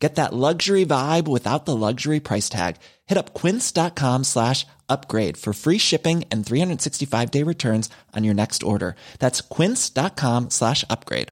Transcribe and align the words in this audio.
Get 0.00 0.14
that 0.14 0.32
luxury 0.32 0.86
vibe 0.86 1.28
without 1.28 1.66
the 1.66 1.76
luxury 1.76 2.20
price 2.20 2.48
tag. 2.48 2.76
Hit 3.06 3.18
up 3.18 3.34
quince.com 3.34 4.24
slash 4.24 4.66
upgrade 4.88 5.36
for 5.36 5.52
free 5.52 5.78
shipping 5.78 6.24
and 6.30 6.44
365 6.44 7.30
day 7.30 7.42
returns 7.42 7.90
on 8.16 8.24
your 8.24 8.34
next 8.34 8.62
order. 8.62 8.96
That's 9.18 9.42
quince.com 9.42 10.50
slash 10.50 10.84
upgrade. 10.88 11.28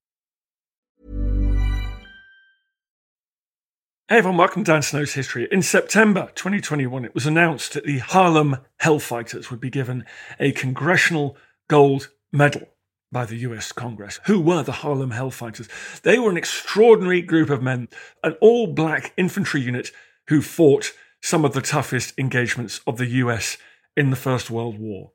Hey 4.11 4.18
everyone, 4.18 4.39
welcome 4.39 4.64
to 4.64 4.73
Dan 4.73 4.81
Snow's 4.81 5.12
History. 5.12 5.48
In 5.53 5.61
September 5.61 6.31
2021, 6.35 7.04
it 7.04 7.14
was 7.14 7.26
announced 7.26 7.75
that 7.75 7.85
the 7.85 7.98
Harlem 7.98 8.57
Hellfighters 8.81 9.50
would 9.50 9.61
be 9.61 9.68
given 9.68 10.07
a 10.40 10.53
Congressional 10.53 11.37
Gold 11.68 12.09
Medal 12.32 12.68
by 13.11 13.25
the 13.25 13.36
US 13.36 13.72
Congress. 13.72 14.21
Who 14.26 14.40
were 14.40 14.62
the 14.62 14.72
Harlem 14.72 15.11
Hellfighters? 15.11 15.68
They 16.03 16.18
were 16.18 16.30
an 16.30 16.36
extraordinary 16.36 17.22
group 17.22 17.50
of 17.50 17.62
men, 17.62 17.89
an 18.22 18.34
all 18.40 18.67
black 18.67 19.12
infantry 19.17 19.61
unit 19.61 19.90
who 20.29 20.43
fought 20.43 20.93
some 21.22 21.44
of 21.44 21.53
the 21.53 21.62
toughest 21.62 22.14
engagements 22.18 22.81
of 22.86 22.98
the 22.98 23.07
US 23.07 23.57
in 23.96 24.11
the 24.11 24.17
First 24.17 24.50
World 24.50 24.79
War. 24.79 25.12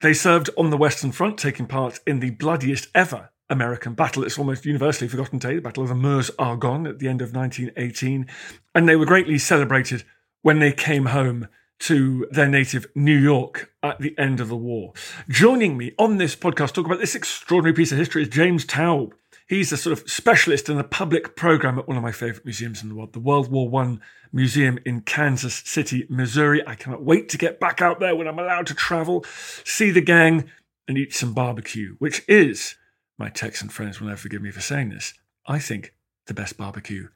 They 0.00 0.12
served 0.12 0.50
on 0.58 0.70
the 0.70 0.76
Western 0.76 1.12
Front, 1.12 1.38
taking 1.38 1.66
part 1.66 2.00
in 2.06 2.20
the 2.20 2.30
bloodiest 2.30 2.88
ever 2.94 3.30
American 3.48 3.94
battle. 3.94 4.24
It's 4.24 4.38
almost 4.38 4.66
universally 4.66 5.08
forgotten 5.08 5.38
today, 5.38 5.56
the 5.56 5.62
Battle 5.62 5.84
of 5.84 5.88
the 5.88 5.94
Meuse 5.94 6.30
Argonne 6.38 6.86
at 6.86 6.98
the 6.98 7.08
end 7.08 7.22
of 7.22 7.34
1918. 7.34 8.26
And 8.74 8.88
they 8.88 8.96
were 8.96 9.06
greatly 9.06 9.38
celebrated 9.38 10.04
when 10.42 10.58
they 10.58 10.72
came 10.72 11.06
home 11.06 11.48
to 11.80 12.26
their 12.30 12.48
native 12.48 12.86
New 12.94 13.16
York 13.16 13.72
at 13.82 13.98
the 13.98 14.16
end 14.18 14.40
of 14.40 14.48
the 14.48 14.56
war. 14.56 14.92
Joining 15.28 15.76
me 15.76 15.92
on 15.98 16.16
this 16.16 16.34
podcast, 16.34 16.72
talk 16.72 16.86
about 16.86 17.00
this 17.00 17.14
extraordinary 17.14 17.74
piece 17.74 17.92
of 17.92 17.98
history 17.98 18.22
is 18.22 18.28
James 18.28 18.64
Taub. 18.64 19.12
He's 19.48 19.70
a 19.70 19.76
sort 19.76 19.92
of 19.96 20.10
specialist 20.10 20.68
in 20.68 20.76
the 20.76 20.84
public 20.84 21.36
program 21.36 21.78
at 21.78 21.86
one 21.86 21.96
of 21.96 22.02
my 22.02 22.10
favorite 22.12 22.44
museums 22.44 22.82
in 22.82 22.88
the 22.88 22.94
world, 22.94 23.12
the 23.12 23.20
World 23.20 23.50
War 23.50 23.68
One 23.68 24.00
Museum 24.32 24.78
in 24.84 25.02
Kansas 25.02 25.62
City, 25.64 26.06
Missouri. 26.08 26.66
I 26.66 26.74
cannot 26.74 27.04
wait 27.04 27.28
to 27.28 27.38
get 27.38 27.60
back 27.60 27.80
out 27.80 28.00
there 28.00 28.16
when 28.16 28.26
I'm 28.26 28.38
allowed 28.38 28.66
to 28.68 28.74
travel, 28.74 29.24
see 29.64 29.92
the 29.92 30.00
gang, 30.00 30.50
and 30.88 30.98
eat 30.98 31.14
some 31.14 31.32
barbecue, 31.32 31.94
which 31.98 32.22
is, 32.26 32.76
my 33.18 33.28
Texan 33.28 33.68
friends 33.68 34.00
will 34.00 34.08
never 34.08 34.18
forgive 34.18 34.42
me 34.42 34.50
for 34.50 34.60
saying 34.60 34.88
this, 34.88 35.14
I 35.46 35.58
think 35.58 35.94
the 36.26 36.34
best 36.34 36.56
barbecue 36.56 37.08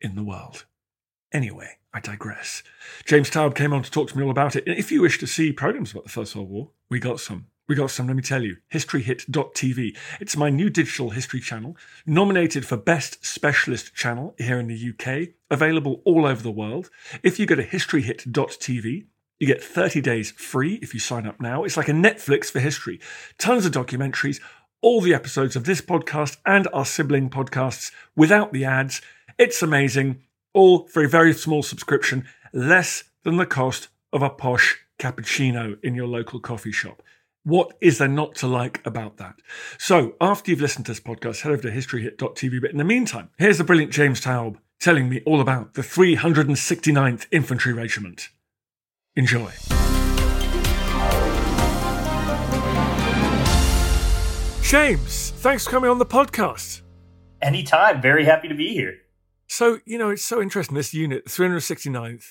in 0.00 0.16
the 0.16 0.24
world. 0.24 0.64
Anyway, 1.36 1.76
I 1.92 2.00
digress. 2.00 2.62
James 3.04 3.28
Taub 3.28 3.54
came 3.54 3.74
on 3.74 3.82
to 3.82 3.90
talk 3.90 4.08
to 4.08 4.16
me 4.16 4.24
all 4.24 4.30
about 4.30 4.56
it. 4.56 4.64
If 4.66 4.90
you 4.90 5.02
wish 5.02 5.18
to 5.18 5.26
see 5.26 5.52
programs 5.52 5.92
about 5.92 6.04
the 6.04 6.08
First 6.08 6.34
World 6.34 6.48
War, 6.48 6.70
we 6.88 6.98
got 6.98 7.20
some. 7.20 7.48
We 7.68 7.74
got 7.74 7.90
some, 7.90 8.06
let 8.06 8.16
me 8.16 8.22
tell 8.22 8.42
you. 8.42 8.56
HistoryHit.tv. 8.72 9.98
It's 10.18 10.34
my 10.34 10.48
new 10.48 10.70
digital 10.70 11.10
history 11.10 11.40
channel, 11.40 11.76
nominated 12.06 12.64
for 12.64 12.78
Best 12.78 13.22
Specialist 13.22 13.94
Channel 13.94 14.34
here 14.38 14.58
in 14.58 14.68
the 14.68 14.94
UK, 14.94 15.34
available 15.50 16.00
all 16.06 16.24
over 16.24 16.42
the 16.42 16.50
world. 16.50 16.88
If 17.22 17.38
you 17.38 17.44
go 17.44 17.56
to 17.56 17.66
HistoryHit.tv, 17.66 19.04
you 19.38 19.46
get 19.46 19.62
30 19.62 20.00
days 20.00 20.30
free 20.30 20.76
if 20.76 20.94
you 20.94 21.00
sign 21.00 21.26
up 21.26 21.38
now. 21.38 21.64
It's 21.64 21.76
like 21.76 21.90
a 21.90 21.92
Netflix 21.92 22.46
for 22.46 22.60
history. 22.60 22.98
Tons 23.36 23.66
of 23.66 23.72
documentaries, 23.72 24.40
all 24.80 25.02
the 25.02 25.12
episodes 25.12 25.54
of 25.54 25.64
this 25.64 25.82
podcast 25.82 26.38
and 26.46 26.66
our 26.72 26.86
sibling 26.86 27.28
podcasts 27.28 27.92
without 28.16 28.54
the 28.54 28.64
ads. 28.64 29.02
It's 29.36 29.60
amazing 29.60 30.22
all 30.56 30.88
for 30.88 31.04
a 31.04 31.08
very 31.08 31.34
small 31.34 31.62
subscription, 31.62 32.26
less 32.52 33.04
than 33.22 33.36
the 33.36 33.46
cost 33.46 33.88
of 34.12 34.22
a 34.22 34.30
posh 34.30 34.78
cappuccino 34.98 35.76
in 35.84 35.94
your 35.94 36.06
local 36.06 36.40
coffee 36.40 36.72
shop. 36.72 37.02
What 37.44 37.76
is 37.80 37.98
there 37.98 38.08
not 38.08 38.34
to 38.36 38.46
like 38.46 38.84
about 38.84 39.18
that? 39.18 39.36
So, 39.78 40.16
after 40.20 40.50
you've 40.50 40.60
listened 40.60 40.86
to 40.86 40.92
this 40.92 41.00
podcast, 41.00 41.42
head 41.42 41.52
over 41.52 41.62
to 41.62 41.70
historyhit.tv. 41.70 42.60
But 42.60 42.70
in 42.70 42.78
the 42.78 42.84
meantime, 42.84 43.28
here's 43.38 43.58
the 43.58 43.64
brilliant 43.64 43.92
James 43.92 44.20
Taub 44.20 44.56
telling 44.80 45.08
me 45.08 45.22
all 45.26 45.40
about 45.40 45.74
the 45.74 45.82
369th 45.82 47.26
Infantry 47.30 47.72
Regiment. 47.72 48.30
Enjoy. 49.14 49.52
James, 54.62 55.30
thanks 55.36 55.64
for 55.64 55.70
coming 55.70 55.90
on 55.90 55.98
the 55.98 56.06
podcast. 56.06 56.80
Anytime. 57.40 58.00
Very 58.00 58.24
happy 58.24 58.48
to 58.48 58.54
be 58.54 58.72
here. 58.72 58.94
So, 59.48 59.80
you 59.84 59.98
know, 59.98 60.10
it's 60.10 60.24
so 60.24 60.40
interesting. 60.40 60.76
This 60.76 60.94
unit, 60.94 61.26
369th, 61.26 62.24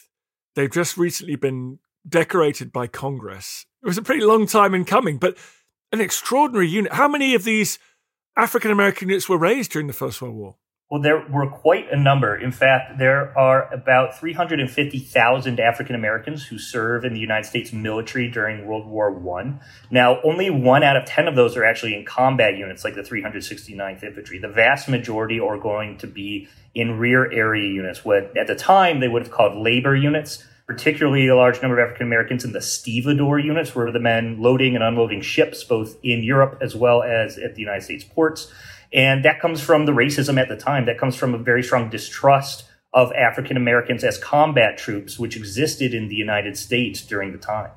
they've 0.55 0.71
just 0.71 0.97
recently 0.97 1.35
been 1.35 1.79
decorated 2.07 2.71
by 2.71 2.87
Congress. 2.87 3.65
It 3.83 3.87
was 3.87 3.97
a 3.97 4.03
pretty 4.03 4.23
long 4.23 4.47
time 4.47 4.73
in 4.73 4.85
coming, 4.85 5.17
but 5.17 5.37
an 5.91 6.01
extraordinary 6.01 6.67
unit. 6.67 6.93
How 6.93 7.07
many 7.07 7.35
of 7.35 7.43
these 7.43 7.79
African 8.35 8.71
American 8.71 9.09
units 9.09 9.29
were 9.29 9.37
raised 9.37 9.71
during 9.71 9.87
the 9.87 9.93
First 9.93 10.21
World 10.21 10.35
War? 10.35 10.55
Well, 10.91 11.01
there 11.01 11.25
were 11.31 11.49
quite 11.49 11.91
a 11.91 11.97
number. 11.97 12.35
In 12.35 12.51
fact, 12.51 12.99
there 12.99 13.35
are 13.35 13.73
about 13.73 14.19
350,000 14.19 15.59
African 15.59 15.95
Americans 15.95 16.45
who 16.45 16.59
serve 16.59 17.03
in 17.03 17.15
the 17.15 17.19
United 17.19 17.47
States 17.47 17.73
military 17.73 18.29
during 18.29 18.67
World 18.67 18.85
War 18.85 19.09
One. 19.09 19.61
Now, 19.89 20.21
only 20.21 20.51
one 20.51 20.83
out 20.83 20.95
of 20.95 21.05
10 21.05 21.27
of 21.27 21.35
those 21.35 21.57
are 21.57 21.63
actually 21.63 21.95
in 21.95 22.05
combat 22.05 22.55
units 22.55 22.83
like 22.83 22.93
the 22.93 23.01
369th 23.01 24.03
Infantry. 24.03 24.37
The 24.37 24.47
vast 24.47 24.87
majority 24.87 25.39
are 25.39 25.57
going 25.57 25.97
to 25.97 26.07
be 26.07 26.47
in 26.75 26.99
rear 26.99 27.31
area 27.31 27.67
units, 27.67 28.05
what 28.05 28.37
at 28.37 28.45
the 28.45 28.55
time 28.55 28.99
they 28.99 29.07
would 29.07 29.23
have 29.23 29.31
called 29.31 29.57
labor 29.57 29.95
units, 29.95 30.45
particularly 30.67 31.27
a 31.27 31.35
large 31.35 31.63
number 31.63 31.79
of 31.79 31.85
African 31.87 32.05
Americans 32.05 32.45
in 32.45 32.51
the 32.51 32.61
stevedore 32.61 33.39
units, 33.39 33.73
where 33.73 33.91
the 33.91 33.99
men 33.99 34.39
loading 34.39 34.75
and 34.75 34.83
unloading 34.83 35.21
ships, 35.21 35.63
both 35.63 35.97
in 36.03 36.21
Europe 36.21 36.59
as 36.61 36.75
well 36.75 37.01
as 37.01 37.39
at 37.39 37.55
the 37.55 37.61
United 37.61 37.81
States 37.81 38.03
ports. 38.03 38.53
And 38.95 39.25
that 39.25 39.41
comes 39.41 39.61
from 39.61 39.85
the 39.85 39.91
racism 39.91 40.39
at 40.39 40.47
the 40.47 40.55
time. 40.55 40.85
That 40.85 40.97
comes 40.97 41.17
from 41.17 41.35
a 41.35 41.37
very 41.37 41.61
strong 41.61 41.89
distrust 41.89 42.63
of 42.93 43.11
African 43.11 43.57
Americans 43.57 44.05
as 44.05 44.17
combat 44.17 44.77
troops, 44.77 45.19
which 45.19 45.35
existed 45.35 45.93
in 45.93 46.07
the 46.07 46.15
United 46.15 46.57
States 46.57 47.01
during 47.01 47.33
the 47.33 47.37
time. 47.37 47.71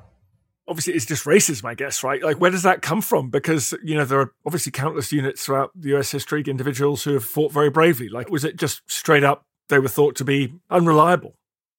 Obviously, 0.65 0.93
it's 0.93 1.05
just 1.05 1.25
racism, 1.25 1.65
I 1.65 1.73
guess, 1.73 2.03
right? 2.03 2.23
Like, 2.23 2.39
where 2.39 2.51
does 2.51 2.63
that 2.63 2.81
come 2.81 3.01
from? 3.01 3.29
Because, 3.29 3.73
you 3.83 3.95
know, 3.95 4.05
there 4.05 4.21
are 4.21 4.31
obviously 4.45 4.71
countless 4.71 5.11
units 5.11 5.43
throughout 5.43 5.71
the 5.75 5.97
US 5.97 6.11
history, 6.11 6.41
individuals 6.47 7.03
who 7.03 7.13
have 7.15 7.25
fought 7.25 7.51
very 7.51 7.69
bravely. 7.69 8.07
Like, 8.07 8.29
was 8.29 8.45
it 8.45 8.55
just 8.55 8.81
straight 8.89 9.23
up 9.25 9.43
they 9.67 9.79
were 9.79 9.89
thought 9.89 10.15
to 10.17 10.23
be 10.23 10.53
unreliable? 10.69 11.35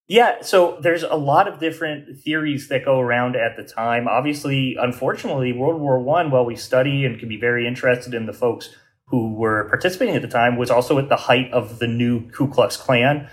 Yeah, 0.06 0.43
so 0.43 0.79
there's 0.83 1.05
a 1.05 1.15
lot 1.15 1.49
of 1.49 1.61
different 1.61 2.19
theories 2.19 2.69
that 2.69 2.84
go 2.84 2.99
around 2.99 3.37
at 3.37 3.56
the 3.56 3.62
time. 3.62 4.06
Obviously, 4.06 4.77
unfortunately, 4.79 5.53
World 5.53 5.81
War 5.81 6.00
One, 6.00 6.31
while 6.31 6.45
we 6.45 6.56
study 6.56 7.06
and 7.06 7.19
can 7.19 7.29
be 7.29 7.39
very 7.39 7.67
interested 7.67 8.12
in 8.12 8.27
the 8.27 8.33
folks 8.33 8.75
who 9.10 9.34
were 9.34 9.69
participating 9.69 10.15
at 10.15 10.22
the 10.22 10.28
time, 10.28 10.56
was 10.56 10.71
also 10.71 10.98
at 10.98 11.09
the 11.09 11.16
height 11.16 11.53
of 11.53 11.78
the 11.81 11.87
new 11.87 12.28
Ku 12.31 12.48
Klux 12.48 12.76
Klan. 12.76 13.28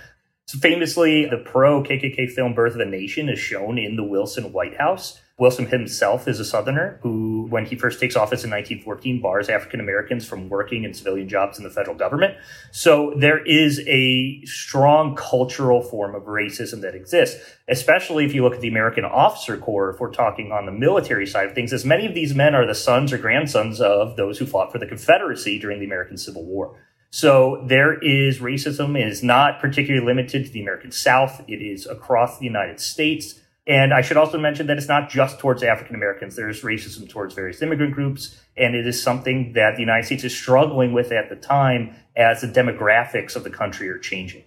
So 0.46 0.58
famously, 0.58 1.26
the 1.26 1.38
pro 1.38 1.82
KKK 1.82 2.30
film 2.30 2.54
Birth 2.54 2.74
of 2.74 2.80
a 2.80 2.84
Nation 2.84 3.28
is 3.28 3.38
shown 3.38 3.78
in 3.78 3.96
the 3.96 4.04
Wilson 4.04 4.52
White 4.52 4.76
House. 4.76 5.20
Wilson 5.38 5.66
himself 5.66 6.26
is 6.26 6.40
a 6.40 6.44
Southerner 6.44 6.98
who, 7.02 7.46
when 7.48 7.64
he 7.64 7.76
first 7.76 8.00
takes 8.00 8.16
office 8.16 8.42
in 8.42 8.50
1914, 8.50 9.20
bars 9.20 9.48
African 9.48 9.78
Americans 9.78 10.26
from 10.26 10.48
working 10.48 10.82
in 10.82 10.92
civilian 10.92 11.28
jobs 11.28 11.58
in 11.58 11.64
the 11.64 11.70
federal 11.70 11.96
government. 11.96 12.34
So 12.72 13.14
there 13.16 13.44
is 13.44 13.80
a 13.86 14.44
strong 14.44 15.14
cultural 15.14 15.80
form 15.80 16.16
of 16.16 16.24
racism 16.24 16.80
that 16.80 16.96
exists, 16.96 17.40
especially 17.68 18.24
if 18.24 18.34
you 18.34 18.42
look 18.42 18.54
at 18.54 18.60
the 18.60 18.68
American 18.68 19.04
Officer 19.04 19.56
Corps, 19.56 19.90
if 19.90 20.00
we're 20.00 20.10
talking 20.10 20.50
on 20.50 20.66
the 20.66 20.72
military 20.72 21.26
side 21.26 21.46
of 21.46 21.54
things, 21.54 21.72
as 21.72 21.84
many 21.84 22.04
of 22.04 22.14
these 22.14 22.34
men 22.34 22.56
are 22.56 22.66
the 22.66 22.74
sons 22.74 23.12
or 23.12 23.18
grandsons 23.18 23.80
of 23.80 24.16
those 24.16 24.38
who 24.38 24.46
fought 24.46 24.72
for 24.72 24.78
the 24.78 24.86
Confederacy 24.86 25.60
during 25.60 25.78
the 25.78 25.86
American 25.86 26.16
Civil 26.16 26.44
War. 26.44 26.76
So 27.10 27.64
there 27.66 27.96
is 28.00 28.40
racism. 28.40 28.98
It 29.00 29.06
is 29.06 29.22
not 29.22 29.60
particularly 29.60 30.04
limited 30.04 30.46
to 30.46 30.52
the 30.52 30.60
American 30.60 30.90
South. 30.90 31.42
It 31.46 31.62
is 31.62 31.86
across 31.86 32.38
the 32.38 32.44
United 32.44 32.80
States. 32.80 33.40
And 33.68 33.92
I 33.92 34.00
should 34.00 34.16
also 34.16 34.38
mention 34.38 34.66
that 34.68 34.78
it's 34.78 34.88
not 34.88 35.10
just 35.10 35.38
towards 35.38 35.62
African 35.62 35.94
Americans. 35.94 36.34
There's 36.34 36.62
racism 36.62 37.06
towards 37.06 37.34
various 37.34 37.60
immigrant 37.60 37.94
groups. 37.94 38.40
And 38.56 38.74
it 38.74 38.86
is 38.86 39.00
something 39.00 39.52
that 39.52 39.74
the 39.74 39.80
United 39.80 40.06
States 40.06 40.24
is 40.24 40.34
struggling 40.34 40.94
with 40.94 41.12
at 41.12 41.28
the 41.28 41.36
time 41.36 41.94
as 42.16 42.40
the 42.40 42.46
demographics 42.46 43.36
of 43.36 43.44
the 43.44 43.50
country 43.50 43.90
are 43.90 43.98
changing. 43.98 44.44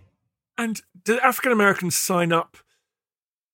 And 0.58 0.82
did 1.06 1.20
African 1.20 1.52
Americans 1.52 1.96
sign 1.96 2.34
up 2.34 2.58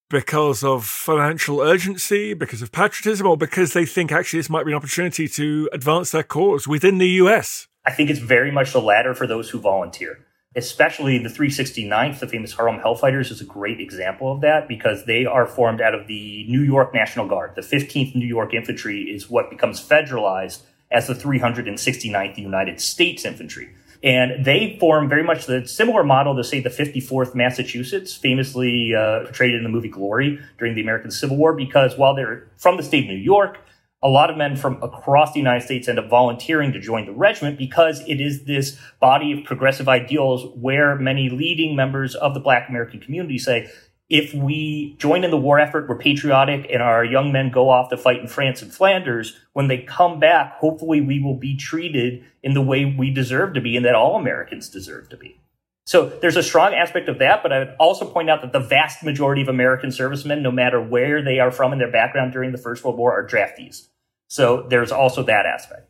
because 0.10 0.64
of 0.64 0.86
financial 0.86 1.60
urgency, 1.60 2.34
because 2.34 2.62
of 2.62 2.72
patriotism, 2.72 3.28
or 3.28 3.36
because 3.36 3.74
they 3.74 3.86
think 3.86 4.10
actually 4.10 4.40
this 4.40 4.50
might 4.50 4.66
be 4.66 4.72
an 4.72 4.78
opportunity 4.78 5.28
to 5.28 5.70
advance 5.74 6.12
their 6.12 6.24
cause 6.24 6.66
within 6.66 6.98
the 6.98 7.10
US? 7.10 7.68
I 7.86 7.92
think 7.92 8.10
it's 8.10 8.20
very 8.20 8.52
much 8.52 8.72
the 8.72 8.82
latter 8.82 9.14
for 9.14 9.28
those 9.28 9.50
who 9.50 9.60
volunteer 9.60 10.27
especially 10.58 11.20
the 11.20 11.30
369th, 11.30 12.20
the 12.20 12.28
famous 12.28 12.54
Harlem 12.54 12.82
Hellfighters, 12.82 13.32
is 13.32 13.40
a 13.40 13.46
great 13.46 13.80
example 13.80 14.32
of 14.32 14.42
that 14.42 14.68
because 14.68 15.06
they 15.06 15.24
are 15.26 15.46
formed 15.46 15.80
out 15.80 15.94
of 15.94 16.08
the 16.08 16.46
New 16.50 16.62
York 16.62 16.96
National 16.96 17.28
Guard. 17.28 17.54
The 17.56 17.62
15th 17.62 18.16
New 18.16 18.26
York 18.26 18.56
Infantry 18.56 19.04
is 19.04 19.30
what 19.30 19.52
becomes 19.52 19.80
federalized 19.80 20.64
as 20.90 21.06
the 21.08 21.14
369th 21.14 22.38
United 22.38 22.82
States 22.82 23.24
Infantry. 23.24 23.70
And 24.04 24.46
they 24.46 24.78
form 24.80 25.08
very 25.08 25.24
much 25.24 25.46
the 25.46 25.68
similar 25.68 26.04
model 26.04 26.36
to, 26.36 26.44
say, 26.44 26.60
the 26.60 26.70
54th 26.70 27.36
Massachusetts, 27.36 28.16
famously 28.16 28.96
uh, 28.96 29.26
portrayed 29.26 29.54
in 29.54 29.64
the 29.64 29.70
movie 29.70 29.90
Glory 29.90 30.40
during 30.58 30.74
the 30.76 30.82
American 30.82 31.12
Civil 31.12 31.38
War, 31.38 31.54
because 31.54 31.98
while 31.98 32.16
they're 32.16 32.48
from 32.58 32.78
the 32.78 32.84
state 32.84 33.04
of 33.04 33.10
New 33.10 33.16
York, 33.16 33.60
a 34.08 34.10
lot 34.10 34.30
of 34.30 34.38
men 34.38 34.56
from 34.56 34.82
across 34.82 35.34
the 35.34 35.40
United 35.40 35.66
States 35.66 35.90
end 35.90 36.00
up 36.00 36.08
volunteering 36.10 36.72
to 36.72 36.80
join 36.80 37.06
the 37.06 37.12
regiment 37.12 37.58
because 37.58 38.00
it 38.08 38.22
is 38.22 38.46
this 38.46 38.80
body 39.02 39.34
of 39.34 39.44
progressive 39.44 39.90
ideals 39.90 40.46
where 40.56 40.96
many 40.96 41.30
leading 41.30 41.76
members 41.76 42.16
of 42.16 42.34
the 42.34 42.40
Black 42.40 42.70
American 42.70 43.02
community 43.02 43.38
say, 43.38 43.70
if 44.10 44.34
we 44.34 44.96
join 44.98 45.26
in 45.26 45.32
the 45.32 45.38
war 45.38 45.60
effort, 45.60 45.90
we're 45.90 45.98
patriotic, 45.98 46.66
and 46.72 46.82
our 46.82 47.04
young 47.04 47.34
men 47.34 47.52
go 47.52 47.70
off 47.70 47.90
to 47.90 47.98
fight 47.98 48.22
in 48.22 48.30
France 48.30 48.62
and 48.62 48.74
Flanders, 48.74 49.38
when 49.52 49.68
they 49.68 49.80
come 49.80 50.22
back, 50.22 50.54
hopefully 50.54 51.02
we 51.02 51.22
will 51.22 51.36
be 51.36 51.58
treated 51.58 52.24
in 52.42 52.54
the 52.54 52.62
way 52.62 52.86
we 52.86 53.12
deserve 53.12 53.54
to 53.56 53.60
be 53.60 53.76
and 53.76 53.86
that 53.86 53.96
all 53.96 54.16
Americans 54.16 54.70
deserve 54.70 55.10
to 55.10 55.18
be. 55.18 55.38
So 55.86 56.08
there's 56.22 56.38
a 56.38 56.44
strong 56.44 56.74
aspect 56.74 57.10
of 57.10 57.20
that, 57.20 57.44
but 57.44 57.52
I 57.52 57.60
would 57.60 57.76
also 57.78 58.06
point 58.06 58.30
out 58.30 58.42
that 58.42 58.54
the 58.54 58.62
vast 58.62 59.04
majority 59.04 59.42
of 59.42 59.50
American 59.50 59.92
servicemen, 59.92 60.42
no 60.42 60.52
matter 60.52 60.82
where 60.82 61.22
they 61.22 61.40
are 61.40 61.52
from 61.52 61.74
in 61.74 61.80
their 61.80 61.92
background 61.92 62.32
during 62.32 62.54
the 62.54 62.58
First 62.58 62.86
World 62.86 62.98
War, 62.98 63.12
are 63.12 63.28
draftees. 63.28 63.88
So 64.28 64.66
there's 64.70 64.92
also 64.92 65.24
that 65.24 65.46
aspect. 65.46 65.90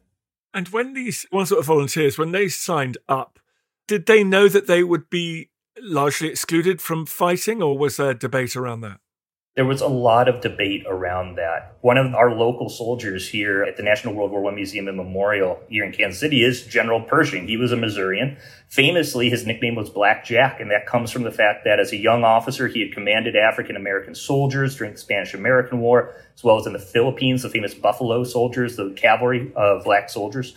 And 0.54 0.70
when 0.70 0.94
these 0.94 1.26
ones 1.32 1.50
that 1.50 1.56
were 1.56 1.64
volunteers, 1.64 2.18
when 2.18 2.32
they 2.32 2.48
signed 2.48 2.98
up, 3.08 3.40
did 3.88 4.06
they 4.06 4.24
know 4.24 4.48
that 4.48 4.68
they 4.68 4.84
would 4.84 5.10
be 5.10 5.50
largely 5.80 6.30
excluded 6.30 6.82
from 6.82 7.06
fighting, 7.06 7.62
or 7.62 7.78
was 7.78 7.98
there 7.98 8.14
debate 8.14 8.56
around 8.56 8.82
that? 8.82 9.00
There 9.58 9.66
was 9.66 9.82
a 9.82 9.88
lot 9.88 10.30
of 10.30 10.42
debate 10.42 10.86
around 10.88 11.38
that. 11.38 11.78
One 11.82 11.98
of 11.98 12.14
our 12.14 12.32
local 12.32 12.70
soldiers 12.70 13.28
here 13.28 13.64
at 13.64 13.76
the 13.76 13.82
National 13.82 14.14
World 14.14 14.30
War 14.30 14.52
I 14.52 14.54
Museum 14.54 14.88
and 14.88 14.96
Memorial 14.96 15.60
here 15.68 15.84
in 15.84 15.92
Kansas 15.92 16.20
City 16.20 16.44
is 16.44 16.68
General 16.68 17.02
Pershing. 17.02 17.48
He 17.48 17.58
was 17.58 17.72
a 17.72 17.76
Missourian. 17.76 18.38
Famously, 18.70 19.32
his 19.32 19.48
nickname 19.48 19.74
was 19.74 19.90
Black 19.90 20.24
Jack, 20.24 20.60
and 20.60 20.70
that 20.70 20.86
comes 20.86 21.10
from 21.10 21.24
the 21.24 21.32
fact 21.32 21.64
that 21.66 21.80
as 21.80 21.92
a 21.92 21.98
young 21.98 22.24
officer, 22.24 22.68
he 22.68 22.82
had 22.82 22.94
commanded 22.94 23.36
African 23.36 23.76
American 23.76 24.14
soldiers 24.14 24.78
during 24.78 24.94
the 24.94 25.00
Spanish 25.00 25.34
American 25.34 25.80
War, 25.80 26.14
as 26.36 26.44
well 26.44 26.60
as 26.60 26.68
in 26.68 26.74
the 26.74 26.78
Philippines, 26.78 27.42
the 27.42 27.50
famous 27.50 27.74
Buffalo 27.74 28.24
soldiers, 28.26 28.76
the 28.76 28.94
cavalry 28.96 29.52
of 29.56 29.84
black 29.84 30.12
soldiers. 30.12 30.54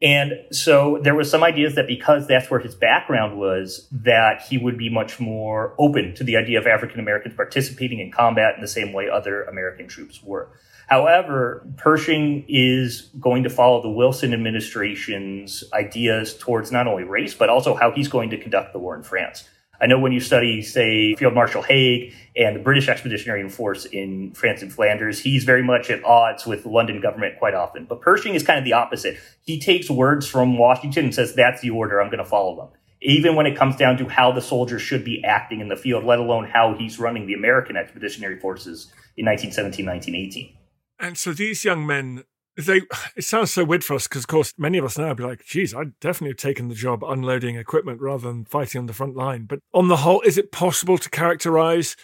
And 0.00 0.32
so 0.52 1.00
there 1.02 1.14
was 1.14 1.28
some 1.28 1.42
ideas 1.42 1.74
that 1.74 1.88
because 1.88 2.28
that's 2.28 2.48
where 2.50 2.60
his 2.60 2.74
background 2.76 3.36
was, 3.38 3.88
that 3.90 4.42
he 4.42 4.56
would 4.56 4.78
be 4.78 4.88
much 4.88 5.18
more 5.18 5.74
open 5.76 6.14
to 6.14 6.24
the 6.24 6.36
idea 6.36 6.60
of 6.60 6.68
African 6.68 7.00
Americans 7.00 7.34
participating 7.34 7.98
in 7.98 8.12
combat 8.12 8.54
in 8.54 8.60
the 8.60 8.68
same 8.68 8.92
way 8.92 9.08
other 9.10 9.42
American 9.44 9.88
troops 9.88 10.22
were. 10.22 10.50
However, 10.86 11.66
Pershing 11.76 12.44
is 12.48 13.10
going 13.20 13.42
to 13.42 13.50
follow 13.50 13.82
the 13.82 13.90
Wilson 13.90 14.32
administration's 14.32 15.64
ideas 15.74 16.36
towards 16.38 16.70
not 16.70 16.86
only 16.86 17.04
race, 17.04 17.34
but 17.34 17.50
also 17.50 17.74
how 17.74 17.90
he's 17.90 18.08
going 18.08 18.30
to 18.30 18.38
conduct 18.38 18.72
the 18.72 18.78
war 18.78 18.96
in 18.96 19.02
France. 19.02 19.48
I 19.80 19.86
know 19.86 19.98
when 19.98 20.12
you 20.12 20.20
study, 20.20 20.60
say, 20.62 21.14
Field 21.14 21.34
Marshal 21.34 21.62
Haig 21.62 22.12
and 22.36 22.56
the 22.56 22.60
British 22.60 22.88
Expeditionary 22.88 23.48
Force 23.48 23.84
in 23.84 24.32
France 24.32 24.60
and 24.62 24.72
Flanders, 24.72 25.20
he's 25.20 25.44
very 25.44 25.62
much 25.62 25.88
at 25.88 26.04
odds 26.04 26.46
with 26.46 26.64
the 26.64 26.68
London 26.68 27.00
government 27.00 27.38
quite 27.38 27.54
often. 27.54 27.84
But 27.84 28.00
Pershing 28.00 28.34
is 28.34 28.42
kind 28.42 28.58
of 28.58 28.64
the 28.64 28.72
opposite. 28.72 29.18
He 29.42 29.60
takes 29.60 29.88
words 29.88 30.26
from 30.26 30.58
Washington 30.58 31.04
and 31.04 31.14
says, 31.14 31.34
that's 31.34 31.60
the 31.60 31.70
order, 31.70 32.00
I'm 32.00 32.08
going 32.08 32.18
to 32.18 32.24
follow 32.24 32.56
them. 32.56 32.68
Even 33.00 33.36
when 33.36 33.46
it 33.46 33.56
comes 33.56 33.76
down 33.76 33.96
to 33.98 34.08
how 34.08 34.32
the 34.32 34.40
soldiers 34.40 34.82
should 34.82 35.04
be 35.04 35.22
acting 35.24 35.60
in 35.60 35.68
the 35.68 35.76
field, 35.76 36.02
let 36.02 36.18
alone 36.18 36.48
how 36.48 36.74
he's 36.74 36.98
running 36.98 37.26
the 37.26 37.34
American 37.34 37.76
Expeditionary 37.76 38.40
Forces 38.40 38.92
in 39.16 39.24
1917, 39.26 39.86
1918. 39.86 40.56
And 40.98 41.16
so 41.16 41.32
these 41.32 41.64
young 41.64 41.86
men 41.86 42.24
they 42.66 42.82
it 43.16 43.24
sounds 43.24 43.50
so 43.50 43.64
weird 43.64 43.84
for 43.84 43.94
us 43.94 44.08
because 44.08 44.24
of 44.24 44.28
course 44.28 44.52
many 44.58 44.78
of 44.78 44.84
us 44.84 44.98
now 44.98 45.14
be 45.14 45.22
like 45.22 45.44
geez 45.44 45.74
i'd 45.74 45.98
definitely 46.00 46.30
have 46.30 46.36
taken 46.36 46.68
the 46.68 46.74
job 46.74 47.02
unloading 47.04 47.56
equipment 47.56 48.00
rather 48.00 48.28
than 48.28 48.44
fighting 48.44 48.80
on 48.80 48.86
the 48.86 48.92
front 48.92 49.16
line 49.16 49.44
but 49.44 49.60
on 49.72 49.88
the 49.88 49.98
whole 49.98 50.20
is 50.22 50.38
it 50.38 50.52
possible 50.52 50.98
to 50.98 51.10
characterize 51.10 51.96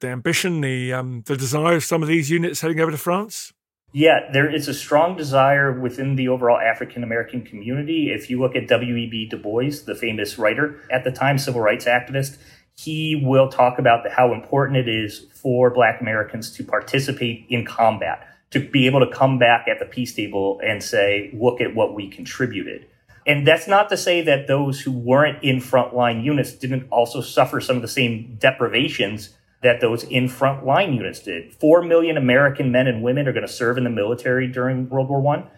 the 0.00 0.08
ambition 0.08 0.60
the 0.60 0.92
um, 0.92 1.22
the 1.26 1.36
desire 1.36 1.76
of 1.76 1.84
some 1.84 2.02
of 2.02 2.08
these 2.08 2.30
units 2.30 2.60
heading 2.60 2.80
over 2.80 2.90
to 2.90 2.98
france 2.98 3.52
yeah, 3.96 4.28
there 4.32 4.52
is 4.52 4.66
a 4.66 4.74
strong 4.74 5.16
desire 5.16 5.70
within 5.70 6.16
the 6.16 6.26
overall 6.26 6.58
African 6.58 7.04
American 7.04 7.42
community. 7.42 8.10
If 8.10 8.28
you 8.28 8.40
look 8.40 8.56
at 8.56 8.66
W.E.B. 8.66 9.28
Du 9.28 9.36
Bois, 9.36 9.70
the 9.86 9.94
famous 9.94 10.36
writer 10.36 10.80
at 10.90 11.04
the 11.04 11.12
time, 11.12 11.38
civil 11.38 11.60
rights 11.60 11.84
activist, 11.84 12.38
he 12.74 13.22
will 13.24 13.48
talk 13.48 13.78
about 13.78 14.02
the, 14.02 14.10
how 14.10 14.34
important 14.34 14.78
it 14.78 14.88
is 14.88 15.26
for 15.32 15.70
Black 15.70 16.00
Americans 16.00 16.50
to 16.56 16.64
participate 16.64 17.46
in 17.48 17.64
combat 17.64 18.33
to 18.54 18.60
be 18.60 18.86
able 18.86 19.00
to 19.00 19.12
come 19.12 19.38
back 19.38 19.66
at 19.68 19.80
the 19.80 19.84
peace 19.84 20.14
table 20.14 20.60
and 20.64 20.80
say, 20.80 21.30
look 21.34 21.60
at 21.60 21.74
what 21.74 21.92
we 21.92 22.08
contributed. 22.08 22.86
And 23.26 23.44
that's 23.44 23.66
not 23.66 23.88
to 23.88 23.96
say 23.96 24.22
that 24.22 24.46
those 24.46 24.80
who 24.80 24.92
weren't 24.92 25.42
in 25.42 25.56
frontline 25.56 26.22
units 26.22 26.52
didn't 26.52 26.86
also 26.90 27.20
suffer 27.20 27.60
some 27.60 27.74
of 27.74 27.82
the 27.82 27.88
same 27.88 28.36
deprivations 28.38 29.34
that 29.62 29.80
those 29.80 30.04
in 30.04 30.28
frontline 30.28 30.94
units 30.94 31.20
did. 31.20 31.52
Four 31.52 31.82
million 31.82 32.16
American 32.16 32.70
men 32.70 32.86
and 32.86 33.02
women 33.02 33.26
are 33.26 33.32
going 33.32 33.46
to 33.46 33.52
serve 33.52 33.76
in 33.76 33.82
the 33.82 33.90
military 33.90 34.46
during 34.46 34.88
World 34.88 35.08
War 35.08 35.20
One. 35.20 35.48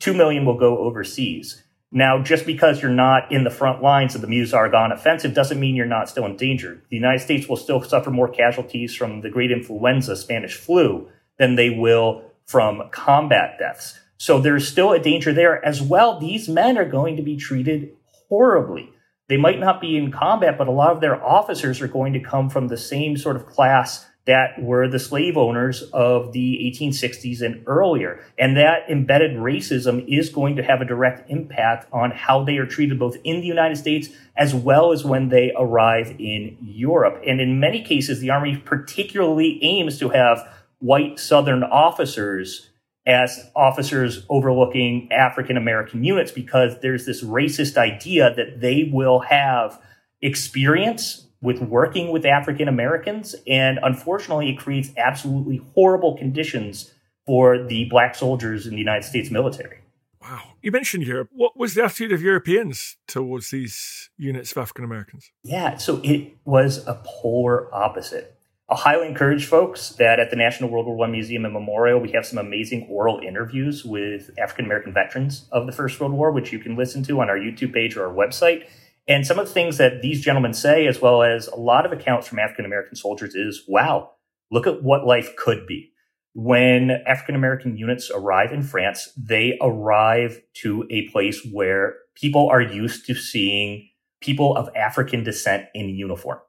Two 0.00 0.14
million 0.14 0.46
will 0.46 0.58
go 0.58 0.78
overseas. 0.78 1.62
Now, 1.92 2.22
just 2.22 2.46
because 2.46 2.80
you're 2.80 2.90
not 2.90 3.30
in 3.30 3.44
the 3.44 3.50
front 3.50 3.82
lines 3.82 4.14
of 4.14 4.20
the 4.20 4.26
Meuse-Argonne 4.26 4.92
offensive 4.92 5.34
doesn't 5.34 5.60
mean 5.60 5.76
you're 5.76 5.86
not 5.86 6.08
still 6.08 6.24
in 6.24 6.36
danger. 6.36 6.82
The 6.88 6.96
United 6.96 7.20
States 7.20 7.48
will 7.48 7.56
still 7.56 7.82
suffer 7.82 8.10
more 8.10 8.28
casualties 8.28 8.94
from 8.94 9.20
the 9.20 9.30
great 9.30 9.50
influenza, 9.50 10.16
Spanish 10.16 10.54
flu, 10.54 11.08
than 11.38 11.54
they 11.54 11.70
will 11.70 12.22
from 12.46 12.88
combat 12.90 13.58
deaths. 13.58 14.00
So 14.18 14.40
there's 14.40 14.66
still 14.66 14.92
a 14.92 14.98
danger 14.98 15.32
there 15.32 15.62
as 15.64 15.82
well. 15.82 16.18
These 16.18 16.48
men 16.48 16.78
are 16.78 16.88
going 16.88 17.16
to 17.16 17.22
be 17.22 17.36
treated 17.36 17.92
horribly. 18.28 18.90
They 19.28 19.36
might 19.36 19.58
not 19.58 19.80
be 19.80 19.96
in 19.96 20.12
combat, 20.12 20.56
but 20.56 20.68
a 20.68 20.72
lot 20.72 20.92
of 20.92 21.00
their 21.00 21.22
officers 21.22 21.80
are 21.80 21.88
going 21.88 22.12
to 22.12 22.20
come 22.20 22.48
from 22.48 22.68
the 22.68 22.76
same 22.76 23.16
sort 23.16 23.36
of 23.36 23.46
class 23.46 24.06
that 24.26 24.60
were 24.60 24.88
the 24.88 24.98
slave 24.98 25.36
owners 25.36 25.82
of 25.92 26.32
the 26.32 26.58
1860s 26.80 27.42
and 27.42 27.62
earlier. 27.66 28.24
And 28.38 28.56
that 28.56 28.90
embedded 28.90 29.36
racism 29.36 30.04
is 30.08 30.30
going 30.30 30.56
to 30.56 30.64
have 30.64 30.80
a 30.80 30.84
direct 30.84 31.30
impact 31.30 31.86
on 31.92 32.10
how 32.10 32.42
they 32.42 32.58
are 32.58 32.66
treated 32.66 32.98
both 32.98 33.16
in 33.22 33.40
the 33.40 33.46
United 33.46 33.76
States 33.76 34.08
as 34.36 34.52
well 34.52 34.92
as 34.92 35.04
when 35.04 35.28
they 35.28 35.52
arrive 35.56 36.16
in 36.18 36.56
Europe. 36.60 37.22
And 37.26 37.40
in 37.40 37.60
many 37.60 37.82
cases, 37.82 38.20
the 38.20 38.30
Army 38.30 38.56
particularly 38.56 39.60
aims 39.62 39.98
to 40.00 40.08
have 40.10 40.46
white 40.78 41.18
Southern 41.18 41.62
officers 41.62 42.70
as 43.06 43.50
officers 43.54 44.26
overlooking 44.28 45.08
African 45.12 45.56
American 45.56 46.02
units 46.02 46.32
because 46.32 46.80
there's 46.80 47.06
this 47.06 47.22
racist 47.22 47.76
idea 47.76 48.34
that 48.34 48.60
they 48.60 48.90
will 48.92 49.20
have 49.20 49.80
experience 50.20 51.28
with 51.40 51.60
working 51.60 52.10
with 52.10 52.26
African 52.26 52.66
Americans. 52.66 53.36
And 53.46 53.78
unfortunately, 53.82 54.50
it 54.50 54.58
creates 54.58 54.90
absolutely 54.96 55.58
horrible 55.74 56.16
conditions 56.16 56.92
for 57.26 57.62
the 57.62 57.84
black 57.84 58.14
soldiers 58.14 58.66
in 58.66 58.72
the 58.72 58.78
United 58.78 59.04
States 59.04 59.30
military. 59.30 59.78
Wow. 60.20 60.42
You 60.60 60.72
mentioned 60.72 61.04
Europe. 61.04 61.28
What 61.32 61.56
was 61.56 61.74
the 61.74 61.84
attitude 61.84 62.10
of 62.10 62.20
Europeans 62.20 62.96
towards 63.06 63.50
these 63.50 64.10
units 64.16 64.50
of 64.52 64.58
African 64.58 64.84
Americans? 64.84 65.30
Yeah, 65.44 65.76
so 65.76 66.00
it 66.02 66.32
was 66.44 66.84
a 66.86 67.00
polar 67.04 67.72
opposite. 67.72 68.35
I'll 68.68 68.76
highly 68.76 69.06
encourage 69.06 69.46
folks 69.46 69.90
that 69.90 70.18
at 70.18 70.30
the 70.30 70.36
National 70.36 70.68
World 70.68 70.86
War 70.86 71.06
I 71.06 71.08
Museum 71.08 71.44
and 71.44 71.54
Memorial, 71.54 72.00
we 72.00 72.10
have 72.10 72.26
some 72.26 72.38
amazing 72.38 72.88
oral 72.90 73.20
interviews 73.20 73.84
with 73.84 74.30
African 74.40 74.64
American 74.64 74.92
veterans 74.92 75.46
of 75.52 75.66
the 75.66 75.72
First 75.72 76.00
World 76.00 76.12
War, 76.12 76.32
which 76.32 76.52
you 76.52 76.58
can 76.58 76.76
listen 76.76 77.04
to 77.04 77.20
on 77.20 77.30
our 77.30 77.38
YouTube 77.38 77.72
page 77.72 77.96
or 77.96 78.08
our 78.08 78.12
website. 78.12 78.64
And 79.06 79.24
some 79.24 79.38
of 79.38 79.46
the 79.46 79.52
things 79.52 79.78
that 79.78 80.02
these 80.02 80.20
gentlemen 80.20 80.52
say, 80.52 80.88
as 80.88 81.00
well 81.00 81.22
as 81.22 81.46
a 81.46 81.54
lot 81.54 81.86
of 81.86 81.92
accounts 81.92 82.26
from 82.26 82.40
African 82.40 82.64
American 82.64 82.96
soldiers, 82.96 83.36
is 83.36 83.62
wow, 83.68 84.10
look 84.50 84.66
at 84.66 84.82
what 84.82 85.06
life 85.06 85.36
could 85.36 85.64
be. 85.68 85.92
When 86.34 86.90
African 86.90 87.36
American 87.36 87.76
units 87.76 88.10
arrive 88.12 88.52
in 88.52 88.64
France, 88.64 89.12
they 89.16 89.56
arrive 89.62 90.42
to 90.54 90.88
a 90.90 91.08
place 91.10 91.46
where 91.52 91.94
people 92.16 92.48
are 92.50 92.60
used 92.60 93.06
to 93.06 93.14
seeing 93.14 93.90
people 94.20 94.56
of 94.56 94.68
African 94.74 95.22
descent 95.22 95.66
in 95.72 95.90
uniform. 95.90 96.40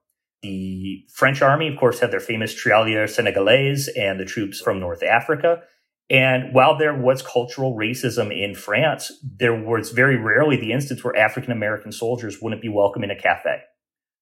The 0.42 1.04
French 1.14 1.42
army, 1.42 1.68
of 1.68 1.80
course, 1.80 2.00
had 2.00 2.12
their 2.12 2.20
famous 2.20 2.54
Tirailleurs 2.54 3.16
Senegalais 3.16 3.88
and 3.98 4.20
the 4.20 4.26
troops 4.26 4.62
from 4.62 4.80
North 4.80 5.04
Africa. 5.04 5.64
And 6.10 6.54
while 6.54 6.78
there 6.78 6.96
was 6.96 7.22
cultural 7.22 7.76
racism 7.76 8.32
in 8.32 8.56
France, 8.56 9.12
there 9.24 9.56
was 9.56 9.92
very 9.92 10.16
rarely 10.16 10.56
the 10.56 10.72
instance 10.72 11.04
where 11.04 11.18
African 11.18 11.52
American 11.52 11.92
soldiers 11.92 12.42
wouldn't 12.42 12.62
be 12.62 12.70
welcome 12.70 13.04
in 13.04 13.12
a 13.12 13.20
cafe. 13.20 13.62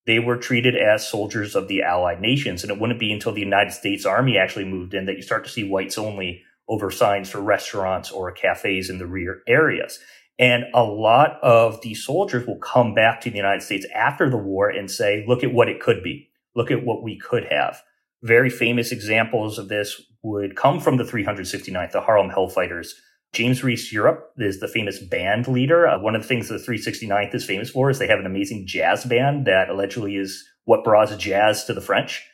They 0.07 0.19
were 0.19 0.37
treated 0.37 0.75
as 0.75 1.07
soldiers 1.07 1.55
of 1.55 1.67
the 1.67 1.83
Allied 1.83 2.21
nations. 2.21 2.63
And 2.63 2.71
it 2.71 2.79
wouldn't 2.79 2.99
be 2.99 3.11
until 3.11 3.33
the 3.33 3.41
United 3.41 3.71
States 3.71 4.05
Army 4.05 4.37
actually 4.37 4.65
moved 4.65 4.93
in 4.93 5.05
that 5.05 5.15
you 5.15 5.21
start 5.21 5.43
to 5.45 5.51
see 5.51 5.67
whites 5.67 5.97
only 5.97 6.43
over 6.67 6.89
signs 6.89 7.29
for 7.29 7.41
restaurants 7.41 8.11
or 8.11 8.31
cafes 8.31 8.89
in 8.89 8.97
the 8.97 9.05
rear 9.05 9.41
areas. 9.47 9.99
And 10.37 10.65
a 10.73 10.83
lot 10.83 11.39
of 11.41 11.81
these 11.81 12.03
soldiers 12.03 12.45
will 12.45 12.57
come 12.57 12.93
back 12.93 13.21
to 13.21 13.29
the 13.29 13.37
United 13.37 13.61
States 13.61 13.85
after 13.95 14.29
the 14.29 14.37
war 14.37 14.69
and 14.69 14.91
say, 14.91 15.23
look 15.27 15.43
at 15.43 15.53
what 15.53 15.69
it 15.69 15.79
could 15.79 16.03
be. 16.03 16.29
Look 16.55 16.71
at 16.71 16.83
what 16.83 17.03
we 17.03 17.17
could 17.17 17.45
have. 17.51 17.81
Very 18.21 18.49
famous 18.49 18.91
examples 18.91 19.57
of 19.57 19.69
this 19.69 20.01
would 20.23 20.55
come 20.55 20.79
from 20.79 20.97
the 20.97 21.03
369th, 21.03 21.91
the 21.91 22.01
Harlem 22.01 22.31
Hellfighters. 22.31 22.93
James 23.33 23.63
Reese 23.63 23.91
Europe 23.91 24.31
is 24.37 24.59
the 24.59 24.67
famous 24.67 24.99
band 24.99 25.47
leader. 25.47 25.87
Uh, 25.87 25.99
one 25.99 26.15
of 26.15 26.21
the 26.21 26.27
things 26.27 26.47
the 26.47 26.55
369th 26.55 27.35
is 27.35 27.45
famous 27.45 27.69
for 27.69 27.89
is 27.89 27.99
they 27.99 28.07
have 28.07 28.19
an 28.19 28.25
amazing 28.25 28.65
jazz 28.65 29.05
band 29.05 29.45
that 29.45 29.69
allegedly 29.69 30.15
is 30.15 30.47
what 30.63 30.83
brought 30.83 31.17
jazz 31.19 31.65
to 31.65 31.73
the 31.73 31.81
French. 31.81 32.25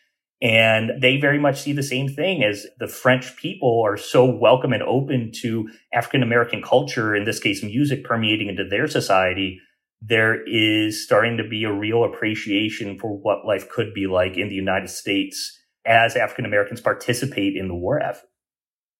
And 0.41 1.00
they 1.00 1.17
very 1.17 1.38
much 1.39 1.62
see 1.62 1.71
the 1.71 1.83
same 1.83 2.10
thing 2.10 2.43
as 2.43 2.65
the 2.79 2.88
French 2.88 3.36
people 3.36 3.83
are 3.86 3.95
so 3.95 4.25
welcome 4.25 4.74
and 4.74 4.81
open 4.81 5.31
to 5.41 5.69
African 5.93 6.24
American 6.24 6.63
culture, 6.63 7.15
in 7.15 7.25
this 7.25 7.39
case, 7.39 7.63
music 7.63 8.03
permeating 8.03 8.48
into 8.48 8.67
their 8.67 8.88
society. 8.88 9.60
There 10.01 10.41
is 10.48 11.03
starting 11.03 11.38
to 11.38 11.48
be 11.48 11.63
a 11.63 11.71
real 11.71 12.03
appreciation 12.03 12.98
for 12.98 13.15
what 13.15 13.45
life 13.45 13.69
could 13.69 13.93
be 13.93 14.07
like 14.07 14.36
in 14.36 14.50
the 14.50 14.55
United 14.55 14.89
States 14.89 15.60
as 15.86 16.15
African 16.15 16.45
Americans 16.45 16.81
participate 16.81 17.55
in 17.55 17.67
the 17.67 17.75
war 17.75 18.01
effort. 18.01 18.27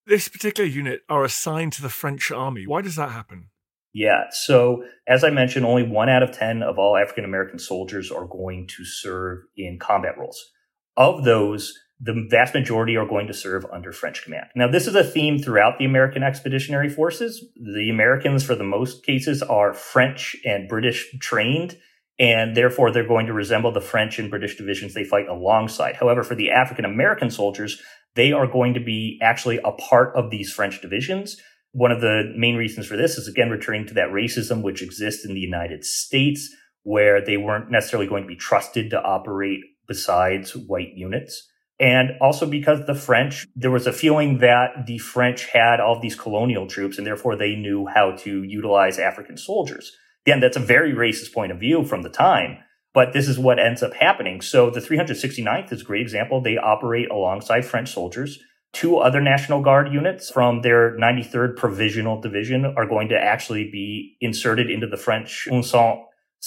This 0.05 0.27
particular 0.27 0.69
unit 0.69 1.01
are 1.10 1.24
assigned 1.24 1.74
to 1.74 1.81
the 1.81 1.89
French 1.89 2.31
army. 2.31 2.67
Why 2.67 2.81
does 2.81 2.95
that 2.98 3.12
happen? 3.12 3.50
Yeah. 3.93 4.25
So, 4.31 4.83
as 5.07 5.24
I 5.24 5.31
mentioned, 5.31 5.65
only 5.65 5.83
one 5.83 6.10
out 6.10 6.24
of 6.24 6.31
10 6.31 6.63
of 6.63 6.77
all 6.77 6.98
African 6.98 7.25
American 7.25 7.60
soldiers 7.60 8.12
are 8.12 8.25
going 8.25 8.67
to 8.77 8.86
serve 8.86 9.39
in 9.57 9.79
combat 9.79 10.17
roles. 10.17 10.51
Of 10.98 11.24
those, 11.24 11.74
the 12.00 12.25
vast 12.29 12.53
majority 12.53 12.98
are 12.98 13.05
going 13.05 13.27
to 13.27 13.33
serve 13.33 13.65
under 13.71 13.91
French 13.91 14.24
command. 14.24 14.48
Now, 14.55 14.67
this 14.67 14.88
is 14.88 14.95
a 14.95 15.03
theme 15.03 15.38
throughout 15.38 15.77
the 15.77 15.86
American 15.86 16.24
expeditionary 16.24 16.89
forces. 16.89 17.45
The 17.55 17.89
Americans, 17.91 18.43
for 18.43 18.55
the 18.55 18.63
most 18.63 19.05
cases, 19.05 19.43
are 19.43 19.74
French 19.74 20.36
and 20.43 20.67
British 20.67 21.07
trained, 21.19 21.77
and 22.17 22.57
therefore 22.57 22.91
they're 22.91 23.07
going 23.07 23.27
to 23.27 23.33
resemble 23.33 23.71
the 23.71 23.81
French 23.81 24.17
and 24.17 24.29
British 24.31 24.57
divisions 24.57 24.93
they 24.93 25.03
fight 25.03 25.27
alongside. 25.27 25.95
However, 25.95 26.24
for 26.24 26.36
the 26.36 26.50
African 26.50 26.86
American 26.86 27.29
soldiers, 27.29 27.79
they 28.15 28.31
are 28.31 28.48
going 28.48 28.74
to 28.74 28.83
be 28.83 29.19
actually 29.21 29.60
a 29.63 29.71
part 29.71 30.15
of 30.15 30.31
these 30.31 30.51
French 30.51 30.81
divisions. 30.81 31.38
One 31.71 31.91
of 31.91 32.01
the 32.01 32.33
main 32.36 32.55
reasons 32.55 32.88
for 32.88 32.98
this 32.98 33.17
is 33.17 33.27
again 33.27 33.50
returning 33.50 33.86
to 33.88 33.93
that 33.93 34.10
racism 34.10 34.63
which 34.63 34.81
exists 34.81 35.24
in 35.24 35.33
the 35.33 35.39
United 35.39 35.86
States, 35.86 36.53
where 36.83 37.24
they 37.24 37.38
weren't 37.38 37.71
necessarily 37.71 38.10
going 38.10 38.24
to 38.24 38.27
be 38.27 38.36
trusted 38.36 38.89
to 38.89 39.01
operate 39.01 39.62
besides 39.91 40.55
white 40.55 40.93
units. 40.95 41.50
And 41.77 42.12
also 42.21 42.45
because 42.45 42.86
the 42.86 42.95
French, 42.95 43.45
there 43.57 43.71
was 43.71 43.88
a 43.88 43.91
feeling 43.91 44.38
that 44.38 44.86
the 44.88 45.00
French 45.00 45.48
had 45.48 45.81
all 45.81 46.00
these 46.00 46.15
colonial 46.15 46.65
troops 46.65 46.98
and 46.98 47.05
therefore 47.05 47.36
they 47.36 47.55
knew 47.55 47.88
how 47.88 48.12
to 48.19 48.43
utilize 48.43 48.98
African 48.98 49.36
soldiers. 49.36 49.91
Again, 50.25 50.39
that's 50.39 50.55
a 50.55 50.62
very 50.62 50.93
racist 50.93 51.33
point 51.33 51.51
of 51.51 51.60
view 51.60 51.83
from 51.83 52.03
the 52.03 52.10
time, 52.10 52.60
but 52.93 53.12
this 53.12 53.27
is 53.27 53.38
what 53.38 53.60
ends 53.60 53.83
up 53.83 53.93
happening. 53.95 54.39
So 54.39 54.69
the 54.69 54.79
369th 54.79 55.74
is 55.74 55.81
a 55.81 55.83
great 55.83 56.03
example. 56.03 56.39
They 56.39 56.57
operate 56.57 57.12
alongside 57.12 57.65
French 57.65 57.91
soldiers. 57.91 58.39
Two 58.71 59.00
other 59.00 59.19
National 59.19 59.62
Guard 59.62 59.91
units 59.91 60.31
from 60.31 60.62
their 60.62 60.95
93rd 60.98 61.57
Provisional 61.57 62.21
Division 62.21 62.63
are 62.77 62.88
going 62.88 63.10
to 63.10 63.17
actually 63.17 63.69
be 63.69 64.15
inserted 64.21 64.69
into 64.69 64.88
the 64.88 64.95
French 64.95 65.50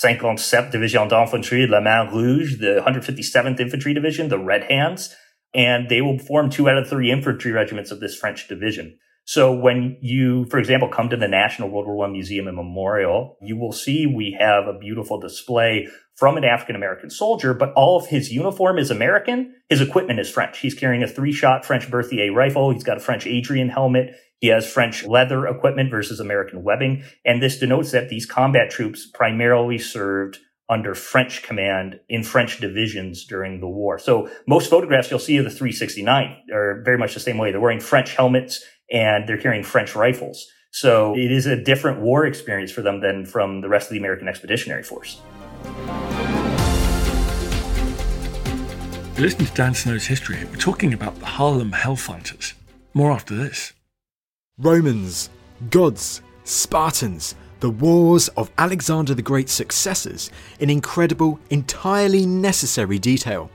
157 0.02 0.70
Division 0.70 1.08
d'Infanterie, 1.08 1.68
La 1.68 1.80
Main 1.80 2.12
Rouge, 2.12 2.58
the 2.58 2.82
157th 2.84 3.60
Infantry 3.60 3.94
Division, 3.94 4.28
the 4.28 4.38
Red 4.38 4.64
Hands, 4.64 5.14
and 5.54 5.88
they 5.88 6.00
will 6.00 6.18
form 6.18 6.50
two 6.50 6.68
out 6.68 6.76
of 6.76 6.88
three 6.88 7.12
infantry 7.12 7.52
regiments 7.52 7.92
of 7.92 8.00
this 8.00 8.16
French 8.16 8.48
division. 8.48 8.98
So 9.26 9.54
when 9.54 9.96
you, 10.02 10.44
for 10.50 10.58
example, 10.58 10.88
come 10.88 11.08
to 11.08 11.16
the 11.16 11.28
National 11.28 11.70
World 11.70 11.86
War 11.86 12.06
I 12.06 12.10
Museum 12.10 12.46
and 12.46 12.56
Memorial, 12.56 13.38
you 13.40 13.56
will 13.56 13.72
see 13.72 14.06
we 14.06 14.36
have 14.38 14.66
a 14.66 14.78
beautiful 14.78 15.18
display 15.18 15.88
from 16.16 16.36
an 16.36 16.44
African 16.44 16.76
American 16.76 17.08
soldier, 17.08 17.54
but 17.54 17.72
all 17.72 17.98
of 17.98 18.08
his 18.08 18.30
uniform 18.30 18.78
is 18.78 18.90
American. 18.90 19.54
His 19.70 19.80
equipment 19.80 20.20
is 20.20 20.30
French. 20.30 20.58
He's 20.58 20.74
carrying 20.74 21.02
a 21.02 21.08
three 21.08 21.32
shot 21.32 21.64
French 21.64 21.90
Berthier 21.90 22.32
rifle. 22.34 22.70
He's 22.70 22.84
got 22.84 22.98
a 22.98 23.00
French 23.00 23.26
Adrian 23.26 23.70
helmet. 23.70 24.14
He 24.44 24.50
has 24.50 24.70
French 24.70 25.06
leather 25.06 25.46
equipment 25.46 25.90
versus 25.90 26.20
American 26.20 26.62
webbing. 26.62 27.02
And 27.24 27.42
this 27.42 27.58
denotes 27.58 27.92
that 27.92 28.10
these 28.10 28.26
combat 28.26 28.68
troops 28.68 29.06
primarily 29.06 29.78
served 29.78 30.36
under 30.68 30.94
French 30.94 31.42
command 31.42 31.98
in 32.10 32.22
French 32.22 32.60
divisions 32.60 33.24
during 33.24 33.60
the 33.60 33.66
war. 33.66 33.98
So 33.98 34.28
most 34.46 34.68
photographs 34.68 35.10
you'll 35.10 35.18
see 35.18 35.38
of 35.38 35.44
the 35.44 35.50
369 35.50 36.42
are 36.52 36.82
very 36.84 36.98
much 36.98 37.14
the 37.14 37.20
same 37.20 37.38
way. 37.38 37.52
They're 37.52 37.60
wearing 37.60 37.80
French 37.80 38.14
helmets 38.16 38.62
and 38.92 39.26
they're 39.26 39.38
carrying 39.38 39.64
French 39.64 39.96
rifles. 39.96 40.46
So 40.72 41.16
it 41.16 41.32
is 41.32 41.46
a 41.46 41.56
different 41.56 42.02
war 42.02 42.26
experience 42.26 42.70
for 42.70 42.82
them 42.82 43.00
than 43.00 43.24
from 43.24 43.62
the 43.62 43.70
rest 43.70 43.86
of 43.86 43.92
the 43.92 43.98
American 43.98 44.28
Expeditionary 44.28 44.82
Force. 44.82 45.22
You're 49.14 49.24
listening 49.24 49.46
to 49.46 49.54
Dan 49.54 49.72
Snow's 49.72 50.04
history. 50.04 50.44
We're 50.44 50.56
talking 50.56 50.92
about 50.92 51.18
the 51.20 51.24
Harlem 51.24 51.72
Hellfighters. 51.72 52.52
More 52.92 53.10
after 53.10 53.34
this. 53.34 53.72
Romans, 54.58 55.30
gods, 55.70 56.22
Spartans, 56.44 57.34
the 57.58 57.70
wars 57.70 58.28
of 58.28 58.52
Alexander 58.56 59.12
the 59.12 59.20
Great's 59.20 59.52
successors 59.52 60.30
in 60.60 60.70
incredible, 60.70 61.40
entirely 61.50 62.24
necessary 62.24 63.00
detail. 63.00 63.50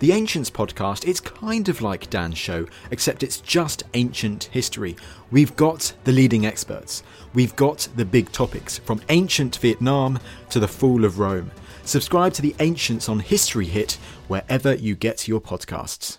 The 0.00 0.12
Ancients 0.12 0.50
podcast, 0.50 1.08
it's 1.08 1.20
kind 1.20 1.70
of 1.70 1.80
like 1.80 2.10
Dan's 2.10 2.36
show, 2.36 2.66
except 2.90 3.22
it's 3.22 3.40
just 3.40 3.84
ancient 3.94 4.44
history. 4.44 4.94
We've 5.30 5.56
got 5.56 5.94
the 6.04 6.12
leading 6.12 6.44
experts. 6.44 7.02
We've 7.32 7.56
got 7.56 7.88
the 7.96 8.04
big 8.04 8.30
topics, 8.30 8.76
from 8.76 9.00
ancient 9.08 9.56
Vietnam 9.56 10.18
to 10.50 10.60
the 10.60 10.68
fall 10.68 11.06
of 11.06 11.18
Rome. 11.18 11.50
Subscribe 11.84 12.34
to 12.34 12.42
the 12.42 12.54
Ancients 12.60 13.08
on 13.08 13.20
History 13.20 13.66
Hit 13.66 13.92
wherever 14.28 14.74
you 14.74 14.96
get 14.96 15.26
your 15.26 15.40
podcasts. 15.40 16.18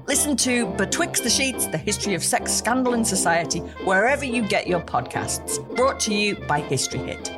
Listen 0.11 0.35
to 0.35 0.65
Betwixt 0.75 1.23
the 1.23 1.29
Sheets, 1.29 1.67
the 1.67 1.77
history 1.77 2.15
of 2.15 2.21
sex, 2.21 2.51
scandal, 2.51 2.95
and 2.95 3.07
society, 3.07 3.59
wherever 3.85 4.25
you 4.25 4.41
get 4.45 4.67
your 4.67 4.81
podcasts. 4.81 5.57
Brought 5.73 6.01
to 6.01 6.13
you 6.13 6.35
by 6.47 6.59
History 6.59 6.99
Hit. 6.99 7.31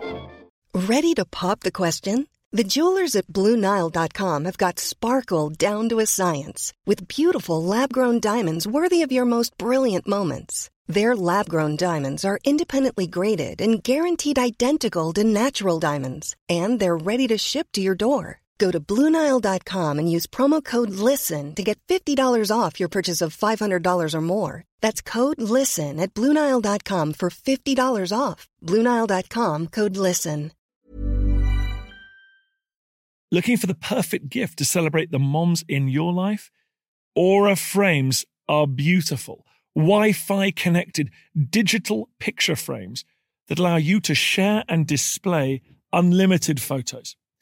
Ready 0.73 1.13
to 1.13 1.25
pop 1.25 1.59
the 1.59 1.71
question? 1.71 2.25
The 2.51 2.63
jewelers 2.63 3.15
at 3.15 3.27
Bluenile.com 3.27 4.45
have 4.45 4.57
got 4.57 4.79
sparkle 4.79 5.51
down 5.51 5.87
to 5.89 5.99
a 5.99 6.07
science 6.07 6.73
with 6.87 7.07
beautiful 7.07 7.63
lab 7.63 7.93
grown 7.93 8.19
diamonds 8.19 8.65
worthy 8.65 9.03
of 9.03 9.11
your 9.11 9.25
most 9.25 9.55
brilliant 9.59 10.07
moments. 10.07 10.71
Their 10.87 11.15
lab 11.15 11.47
grown 11.47 11.75
diamonds 11.75 12.25
are 12.25 12.39
independently 12.43 13.05
graded 13.05 13.61
and 13.61 13.83
guaranteed 13.83 14.39
identical 14.39 15.13
to 15.13 15.23
natural 15.23 15.79
diamonds, 15.79 16.35
and 16.49 16.79
they're 16.79 17.05
ready 17.11 17.27
to 17.27 17.37
ship 17.37 17.67
to 17.73 17.81
your 17.81 17.95
door. 17.95 18.41
Go 18.57 18.71
to 18.71 18.79
Bluenile.com 18.79 19.99
and 19.99 20.11
use 20.11 20.27
promo 20.27 20.63
code 20.63 20.89
LISTEN 20.89 21.55
to 21.55 21.63
get 21.63 21.79
$50 21.87 22.51
off 22.51 22.79
your 22.79 22.89
purchase 22.89 23.21
of 23.21 23.37
$500 23.37 24.13
or 24.13 24.21
more. 24.21 24.63
That's 24.81 25.01
code 25.01 25.41
LISTEN 25.41 25.99
at 25.99 26.13
Bluenile.com 26.13 27.13
for 27.13 27.29
$50 27.29 28.17
off. 28.17 28.49
Bluenile.com 28.61 29.67
code 29.67 29.97
LISTEN. 29.97 30.51
Looking 33.31 33.57
for 33.57 33.65
the 33.65 33.73
perfect 33.73 34.29
gift 34.29 34.59
to 34.59 34.65
celebrate 34.65 35.09
the 35.09 35.17
moms 35.17 35.65
in 35.67 35.87
your 35.87 36.13
life? 36.13 36.51
Aura 37.15 37.55
frames 37.55 38.25
are 38.47 38.67
beautiful, 38.67 39.43
Wi 39.75 40.11
Fi 40.11 40.51
connected 40.51 41.09
digital 41.49 42.09
picture 42.19 42.55
frames 42.55 43.03
that 43.47 43.57
allow 43.57 43.77
you 43.77 43.99
to 44.01 44.13
share 44.13 44.63
and 44.69 44.85
display 44.85 45.63
unlimited 45.91 46.61
photos. 46.61 47.15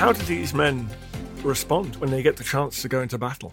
How 0.00 0.12
do 0.12 0.22
these 0.22 0.54
men 0.54 0.88
respond 1.42 1.96
when 1.96 2.10
they 2.10 2.22
get 2.22 2.38
the 2.38 2.42
chance 2.42 2.80
to 2.80 2.88
go 2.88 3.02
into 3.02 3.18
battle? 3.18 3.52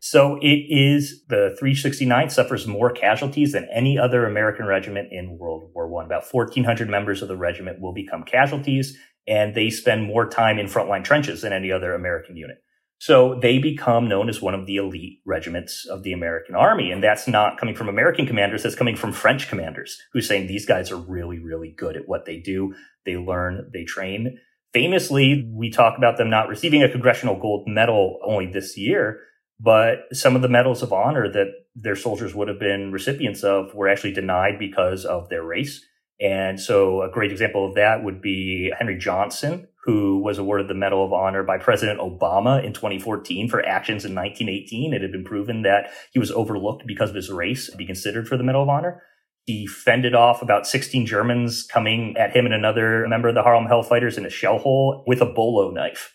So 0.00 0.36
it 0.42 0.66
is 0.68 1.22
the 1.28 1.54
369 1.56 2.30
suffers 2.30 2.66
more 2.66 2.90
casualties 2.90 3.52
than 3.52 3.68
any 3.72 3.96
other 3.96 4.26
American 4.26 4.66
regiment 4.66 5.12
in 5.12 5.38
World 5.38 5.70
War 5.72 5.86
One. 5.86 6.06
About 6.06 6.24
1,400 6.28 6.90
members 6.90 7.22
of 7.22 7.28
the 7.28 7.36
regiment 7.36 7.80
will 7.80 7.92
become 7.92 8.24
casualties, 8.24 8.98
and 9.28 9.54
they 9.54 9.70
spend 9.70 10.02
more 10.02 10.28
time 10.28 10.58
in 10.58 10.66
frontline 10.66 11.04
trenches 11.04 11.42
than 11.42 11.52
any 11.52 11.70
other 11.70 11.94
American 11.94 12.36
unit. 12.36 12.56
So 12.98 13.38
they 13.40 13.58
become 13.58 14.08
known 14.08 14.28
as 14.28 14.42
one 14.42 14.54
of 14.54 14.66
the 14.66 14.78
elite 14.78 15.20
regiments 15.24 15.86
of 15.88 16.02
the 16.02 16.12
American 16.12 16.56
army. 16.56 16.90
And 16.90 17.04
that's 17.04 17.28
not 17.28 17.56
coming 17.56 17.76
from 17.76 17.88
American 17.88 18.26
commanders. 18.26 18.64
That's 18.64 18.74
coming 18.74 18.96
from 18.96 19.12
French 19.12 19.48
commanders 19.48 19.96
who 20.12 20.18
are 20.18 20.22
saying 20.22 20.48
these 20.48 20.66
guys 20.66 20.90
are 20.90 20.96
really, 20.96 21.38
really 21.38 21.70
good 21.70 21.96
at 21.96 22.08
what 22.08 22.26
they 22.26 22.38
do. 22.38 22.74
They 23.06 23.16
learn, 23.16 23.70
they 23.72 23.84
train. 23.84 24.40
Famously, 24.72 25.48
we 25.50 25.70
talk 25.70 25.96
about 25.96 26.18
them 26.18 26.30
not 26.30 26.48
receiving 26.48 26.82
a 26.82 26.90
congressional 26.90 27.38
gold 27.38 27.66
medal 27.66 28.18
only 28.24 28.46
this 28.46 28.76
year 28.76 29.20
but 29.60 30.04
some 30.12 30.36
of 30.36 30.42
the 30.42 30.48
medals 30.48 30.82
of 30.82 30.92
honor 30.92 31.30
that 31.30 31.48
their 31.74 31.96
soldiers 31.96 32.34
would 32.34 32.48
have 32.48 32.60
been 32.60 32.92
recipients 32.92 33.42
of 33.42 33.74
were 33.74 33.88
actually 33.88 34.12
denied 34.12 34.58
because 34.58 35.04
of 35.04 35.28
their 35.28 35.42
race. 35.42 35.84
And 36.20 36.60
so 36.60 37.02
a 37.02 37.10
great 37.10 37.32
example 37.32 37.66
of 37.66 37.74
that 37.74 38.02
would 38.04 38.20
be 38.20 38.72
Henry 38.76 38.98
Johnson, 38.98 39.68
who 39.84 40.20
was 40.20 40.38
awarded 40.38 40.68
the 40.68 40.74
Medal 40.74 41.04
of 41.04 41.12
Honor 41.12 41.42
by 41.42 41.58
President 41.58 42.00
Obama 42.00 42.62
in 42.62 42.72
2014 42.72 43.48
for 43.48 43.64
actions 43.64 44.04
in 44.04 44.14
1918. 44.14 44.92
It 44.92 45.02
had 45.02 45.12
been 45.12 45.24
proven 45.24 45.62
that 45.62 45.90
he 46.12 46.18
was 46.18 46.30
overlooked 46.32 46.84
because 46.86 47.10
of 47.10 47.16
his 47.16 47.30
race 47.30 47.70
to 47.70 47.76
be 47.76 47.86
considered 47.86 48.28
for 48.28 48.36
the 48.36 48.44
Medal 48.44 48.62
of 48.62 48.68
Honor. 48.68 49.02
He 49.48 49.66
fended 49.66 50.14
off 50.14 50.42
about 50.42 50.66
16 50.66 51.06
Germans 51.06 51.62
coming 51.62 52.14
at 52.18 52.36
him 52.36 52.44
and 52.44 52.52
another 52.52 53.08
member 53.08 53.28
of 53.28 53.34
the 53.34 53.42
Harlem 53.42 53.64
Hellfighters 53.64 54.18
in 54.18 54.26
a 54.26 54.30
shell 54.30 54.58
hole 54.58 55.02
with 55.06 55.22
a 55.22 55.24
bolo 55.24 55.70
knife 55.70 56.14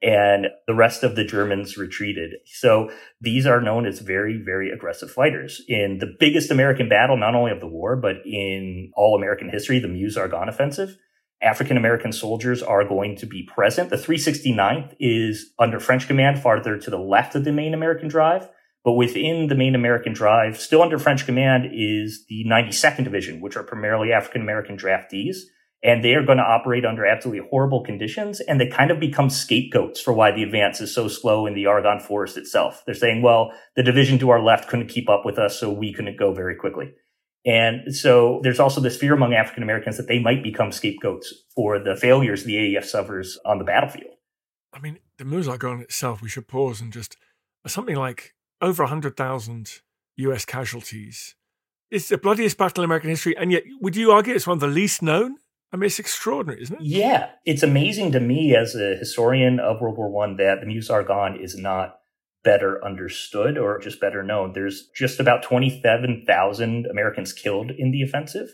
and 0.00 0.46
the 0.66 0.74
rest 0.74 1.02
of 1.02 1.14
the 1.14 1.22
Germans 1.22 1.76
retreated. 1.76 2.36
So 2.46 2.90
these 3.20 3.44
are 3.44 3.60
known 3.60 3.84
as 3.84 3.98
very, 3.98 4.40
very 4.42 4.70
aggressive 4.70 5.10
fighters. 5.10 5.60
In 5.68 5.98
the 5.98 6.16
biggest 6.18 6.50
American 6.50 6.88
battle, 6.88 7.18
not 7.18 7.34
only 7.34 7.52
of 7.52 7.60
the 7.60 7.66
war, 7.66 7.96
but 7.96 8.16
in 8.24 8.92
all 8.96 9.14
American 9.14 9.50
history, 9.50 9.78
the 9.78 9.86
Meuse-Argonne 9.86 10.48
offensive, 10.48 10.96
African 11.42 11.76
American 11.76 12.12
soldiers 12.12 12.62
are 12.62 12.88
going 12.88 13.14
to 13.16 13.26
be 13.26 13.42
present. 13.42 13.90
The 13.90 13.96
369th 13.96 14.94
is 14.98 15.52
under 15.58 15.80
French 15.80 16.06
command 16.06 16.40
farther 16.40 16.78
to 16.78 16.88
the 16.88 16.98
left 16.98 17.34
of 17.34 17.44
the 17.44 17.52
main 17.52 17.74
American 17.74 18.08
drive. 18.08 18.48
But 18.84 18.92
within 18.92 19.48
the 19.48 19.54
main 19.54 19.74
American 19.74 20.12
drive, 20.12 20.58
still 20.58 20.82
under 20.82 20.98
French 20.98 21.26
command, 21.26 21.70
is 21.72 22.24
the 22.28 22.44
92nd 22.46 23.04
Division, 23.04 23.40
which 23.40 23.56
are 23.56 23.62
primarily 23.62 24.12
African 24.12 24.40
American 24.40 24.76
draftees 24.76 25.36
and 25.82 26.04
they 26.04 26.14
are 26.14 26.24
going 26.24 26.38
to 26.38 26.44
operate 26.44 26.84
under 26.84 27.06
absolutely 27.06 27.46
horrible 27.50 27.82
conditions. 27.82 28.40
And 28.40 28.60
they 28.60 28.66
kind 28.66 28.90
of 28.90 29.00
become 29.00 29.30
scapegoats 29.30 30.00
for 30.00 30.12
why 30.12 30.30
the 30.30 30.42
advance 30.42 30.80
is 30.80 30.94
so 30.94 31.08
slow 31.08 31.46
in 31.46 31.54
the 31.54 31.66
Argonne 31.66 32.00
Forest 32.00 32.36
itself. 32.36 32.82
They're 32.84 32.94
saying, 32.94 33.22
well, 33.22 33.52
the 33.76 33.82
division 33.82 34.18
to 34.18 34.30
our 34.30 34.42
left 34.42 34.68
couldn't 34.68 34.88
keep 34.88 35.08
up 35.08 35.24
with 35.24 35.38
us, 35.38 35.58
so 35.58 35.72
we 35.72 35.92
couldn't 35.92 36.18
go 36.18 36.34
very 36.34 36.54
quickly. 36.54 36.92
And 37.46 37.94
so 37.94 38.40
there's 38.42 38.60
also 38.60 38.82
this 38.82 38.98
fear 38.98 39.14
among 39.14 39.32
African 39.32 39.62
Americans 39.62 39.96
that 39.96 40.06
they 40.06 40.18
might 40.18 40.42
become 40.42 40.72
scapegoats 40.72 41.32
for 41.54 41.78
the 41.78 41.96
failures 41.96 42.44
the 42.44 42.56
AEF 42.56 42.84
suffers 42.84 43.38
on 43.46 43.58
the 43.58 43.64
battlefield. 43.64 44.12
I 44.74 44.80
mean, 44.80 44.98
the 45.16 45.24
Meuse-Argonne 45.24 45.80
itself, 45.80 46.20
we 46.20 46.28
should 46.28 46.46
pause 46.46 46.82
and 46.82 46.92
just 46.92 47.16
something 47.66 47.96
like 47.96 48.34
over 48.60 48.82
100,000 48.84 49.80
US 50.16 50.44
casualties. 50.44 51.34
It's 51.90 52.08
the 52.08 52.18
bloodiest 52.18 52.56
battle 52.56 52.84
in 52.84 52.88
American 52.88 53.10
history, 53.10 53.36
and 53.36 53.50
yet 53.50 53.64
would 53.80 53.96
you 53.96 54.12
argue 54.12 54.34
it's 54.34 54.46
one 54.46 54.56
of 54.56 54.60
the 54.60 54.66
least 54.66 55.02
known? 55.02 55.36
I 55.72 55.76
mean, 55.76 55.86
it's 55.86 55.98
extraordinary, 55.98 56.62
isn't 56.62 56.80
it? 56.80 56.82
Yeah, 56.82 57.30
it's 57.44 57.62
amazing 57.62 58.12
to 58.12 58.20
me 58.20 58.56
as 58.56 58.74
a 58.74 58.96
historian 58.96 59.60
of 59.60 59.80
World 59.80 59.96
War 59.96 60.10
One 60.10 60.36
that 60.36 60.60
the 60.60 60.66
Meuse-Argonne 60.66 61.38
is 61.40 61.56
not 61.56 61.96
better 62.42 62.84
understood 62.84 63.58
or 63.58 63.78
just 63.78 64.00
better 64.00 64.22
known. 64.22 64.52
There's 64.52 64.88
just 64.96 65.20
about 65.20 65.42
27,000 65.42 66.86
Americans 66.86 67.32
killed 67.32 67.70
in 67.70 67.90
the 67.90 68.02
offensive. 68.02 68.50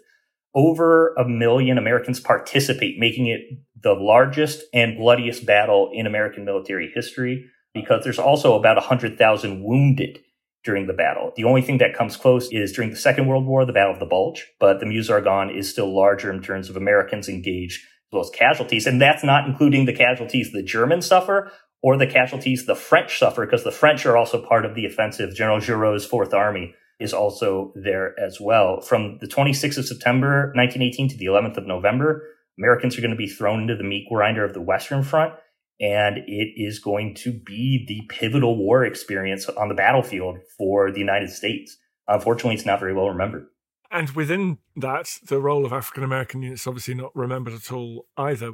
Over 0.54 1.14
a 1.14 1.28
million 1.28 1.78
Americans 1.78 2.20
participate, 2.20 2.98
making 2.98 3.26
it 3.26 3.40
the 3.80 3.92
largest 3.92 4.64
and 4.72 4.96
bloodiest 4.96 5.46
battle 5.46 5.90
in 5.92 6.06
American 6.06 6.44
military 6.44 6.90
history 6.94 7.46
because 7.76 8.02
there's 8.02 8.18
also 8.18 8.54
about 8.54 8.76
100,000 8.76 9.62
wounded 9.62 10.20
during 10.64 10.86
the 10.86 10.92
battle. 10.92 11.32
The 11.36 11.44
only 11.44 11.62
thing 11.62 11.78
that 11.78 11.94
comes 11.94 12.16
close 12.16 12.48
is 12.50 12.72
during 12.72 12.90
the 12.90 12.96
Second 12.96 13.28
World 13.28 13.46
War, 13.46 13.64
the 13.64 13.72
Battle 13.72 13.92
of 13.92 14.00
the 14.00 14.06
Bulge, 14.06 14.46
but 14.58 14.80
the 14.80 14.86
Meuse-Argonne 14.86 15.50
is 15.50 15.70
still 15.70 15.94
larger 15.94 16.32
in 16.32 16.42
terms 16.42 16.70
of 16.70 16.76
Americans 16.76 17.28
engaged 17.28 17.82
as 17.82 18.12
well 18.12 18.22
as 18.22 18.30
casualties. 18.30 18.86
And 18.86 19.00
that's 19.00 19.22
not 19.22 19.46
including 19.46 19.84
the 19.84 19.92
casualties 19.92 20.50
the 20.50 20.62
Germans 20.62 21.06
suffer 21.06 21.52
or 21.82 21.96
the 21.96 22.06
casualties 22.06 22.64
the 22.64 22.74
French 22.74 23.18
suffer, 23.18 23.44
because 23.44 23.62
the 23.62 23.70
French 23.70 24.06
are 24.06 24.16
also 24.16 24.44
part 24.44 24.64
of 24.64 24.74
the 24.74 24.86
offensive. 24.86 25.34
General 25.34 25.60
Gouraud's 25.60 26.06
Fourth 26.06 26.32
Army 26.34 26.74
is 26.98 27.12
also 27.12 27.72
there 27.76 28.18
as 28.18 28.40
well. 28.40 28.80
From 28.80 29.18
the 29.20 29.28
26th 29.28 29.78
of 29.78 29.86
September, 29.86 30.50
1918 30.54 31.10
to 31.10 31.16
the 31.18 31.26
11th 31.26 31.58
of 31.58 31.66
November, 31.66 32.24
Americans 32.58 32.96
are 32.96 33.02
going 33.02 33.10
to 33.10 33.16
be 33.16 33.28
thrown 33.28 33.60
into 33.60 33.76
the 33.76 33.84
meat 33.84 34.06
grinder 34.10 34.44
of 34.44 34.54
the 34.54 34.62
Western 34.62 35.02
Front 35.02 35.34
and 35.80 36.18
it 36.26 36.52
is 36.56 36.78
going 36.78 37.14
to 37.14 37.32
be 37.32 37.84
the 37.86 38.02
pivotal 38.08 38.56
war 38.56 38.84
experience 38.84 39.48
on 39.48 39.68
the 39.68 39.74
battlefield 39.74 40.38
for 40.56 40.90
the 40.90 40.98
United 40.98 41.30
States. 41.30 41.76
Unfortunately, 42.08 42.54
it's 42.54 42.66
not 42.66 42.80
very 42.80 42.94
well 42.94 43.08
remembered. 43.08 43.46
And 43.90 44.10
within 44.10 44.58
that, 44.76 45.18
the 45.26 45.40
role 45.40 45.64
of 45.64 45.72
African 45.72 46.02
American 46.02 46.42
units 46.42 46.66
obviously 46.66 46.94
not 46.94 47.14
remembered 47.14 47.54
at 47.54 47.72
all 47.72 48.06
either. 48.16 48.52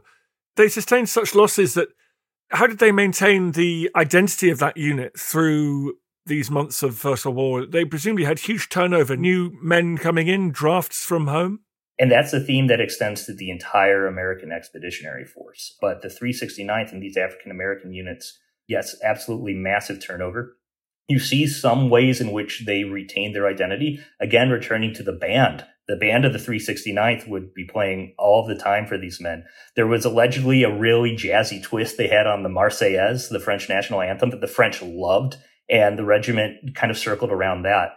They 0.57 0.69
sustained 0.69 1.09
such 1.09 1.35
losses 1.35 1.75
that 1.75 1.89
how 2.51 2.67
did 2.67 2.79
they 2.79 2.93
maintain 2.93 3.53
the 3.53 3.91
identity 3.97 4.51
of 4.51 4.59
that 4.59 4.77
unit 4.77 5.19
through 5.19 5.95
these 6.27 6.51
months 6.51 6.83
of 6.83 6.97
First 6.97 7.25
World 7.25 7.37
War? 7.37 7.67
They 7.67 7.85
presumably 7.85 8.25
had 8.25 8.41
huge 8.41 8.69
turnover, 8.69 9.17
new 9.17 9.57
men 9.63 9.97
coming 9.97 10.29
in, 10.29 10.51
drafts 10.51 11.05
from 11.05 11.29
home. 11.29 11.61
And 12.03 12.11
that's 12.11 12.33
a 12.33 12.41
theme 12.41 12.67
that 12.67 12.81
extends 12.81 13.27
to 13.27 13.33
the 13.33 13.49
entire 13.49 14.09
American 14.09 14.51
Expeditionary 14.51 15.25
Force. 15.25 15.77
But 15.81 16.03
the 16.03 16.09
369th 16.09 16.91
and 16.91 17.01
these 17.01 17.17
African 17.17 17.53
American 17.53 17.93
units, 17.93 18.41
yes, 18.67 18.97
absolutely 19.05 19.55
massive 19.55 20.05
turnover. 20.05 20.57
You 21.07 21.21
see 21.21 21.47
some 21.47 21.91
ways 21.91 22.21
in 22.21 22.33
which 22.33 22.65
they 22.67 22.83
retain 22.83 23.33
their 23.33 23.47
identity. 23.47 24.01
Again, 24.21 24.51
returning 24.51 24.93
to 24.95 25.05
the 25.05 25.13
band. 25.13 25.65
The 25.87 25.95
band 25.95 26.25
of 26.25 26.33
the 26.33 26.41
369th 26.41 27.29
would 27.29 27.55
be 27.55 27.67
playing 27.67 28.17
all 28.19 28.45
the 28.45 28.57
time 28.57 28.85
for 28.85 28.99
these 28.99 29.21
men. 29.21 29.45
There 29.77 29.87
was 29.87 30.05
allegedly 30.05 30.65
a 30.65 30.77
really 30.77 31.13
jazzy 31.13 31.63
twist 31.63 31.99
they 31.99 32.09
had 32.09 32.27
on 32.27 32.43
the 32.43 32.49
Marseillaise, 32.49 33.29
the 33.29 33.39
French 33.39 33.69
national 33.69 34.03
anthem 34.03 34.31
that 34.31 34.41
the 34.41 34.49
French 34.49 34.83
loved. 34.83 35.37
And 35.71 35.97
the 35.97 36.05
regiment 36.05 36.75
kind 36.75 36.91
of 36.91 36.99
circled 36.99 37.31
around 37.31 37.63
that. 37.63 37.91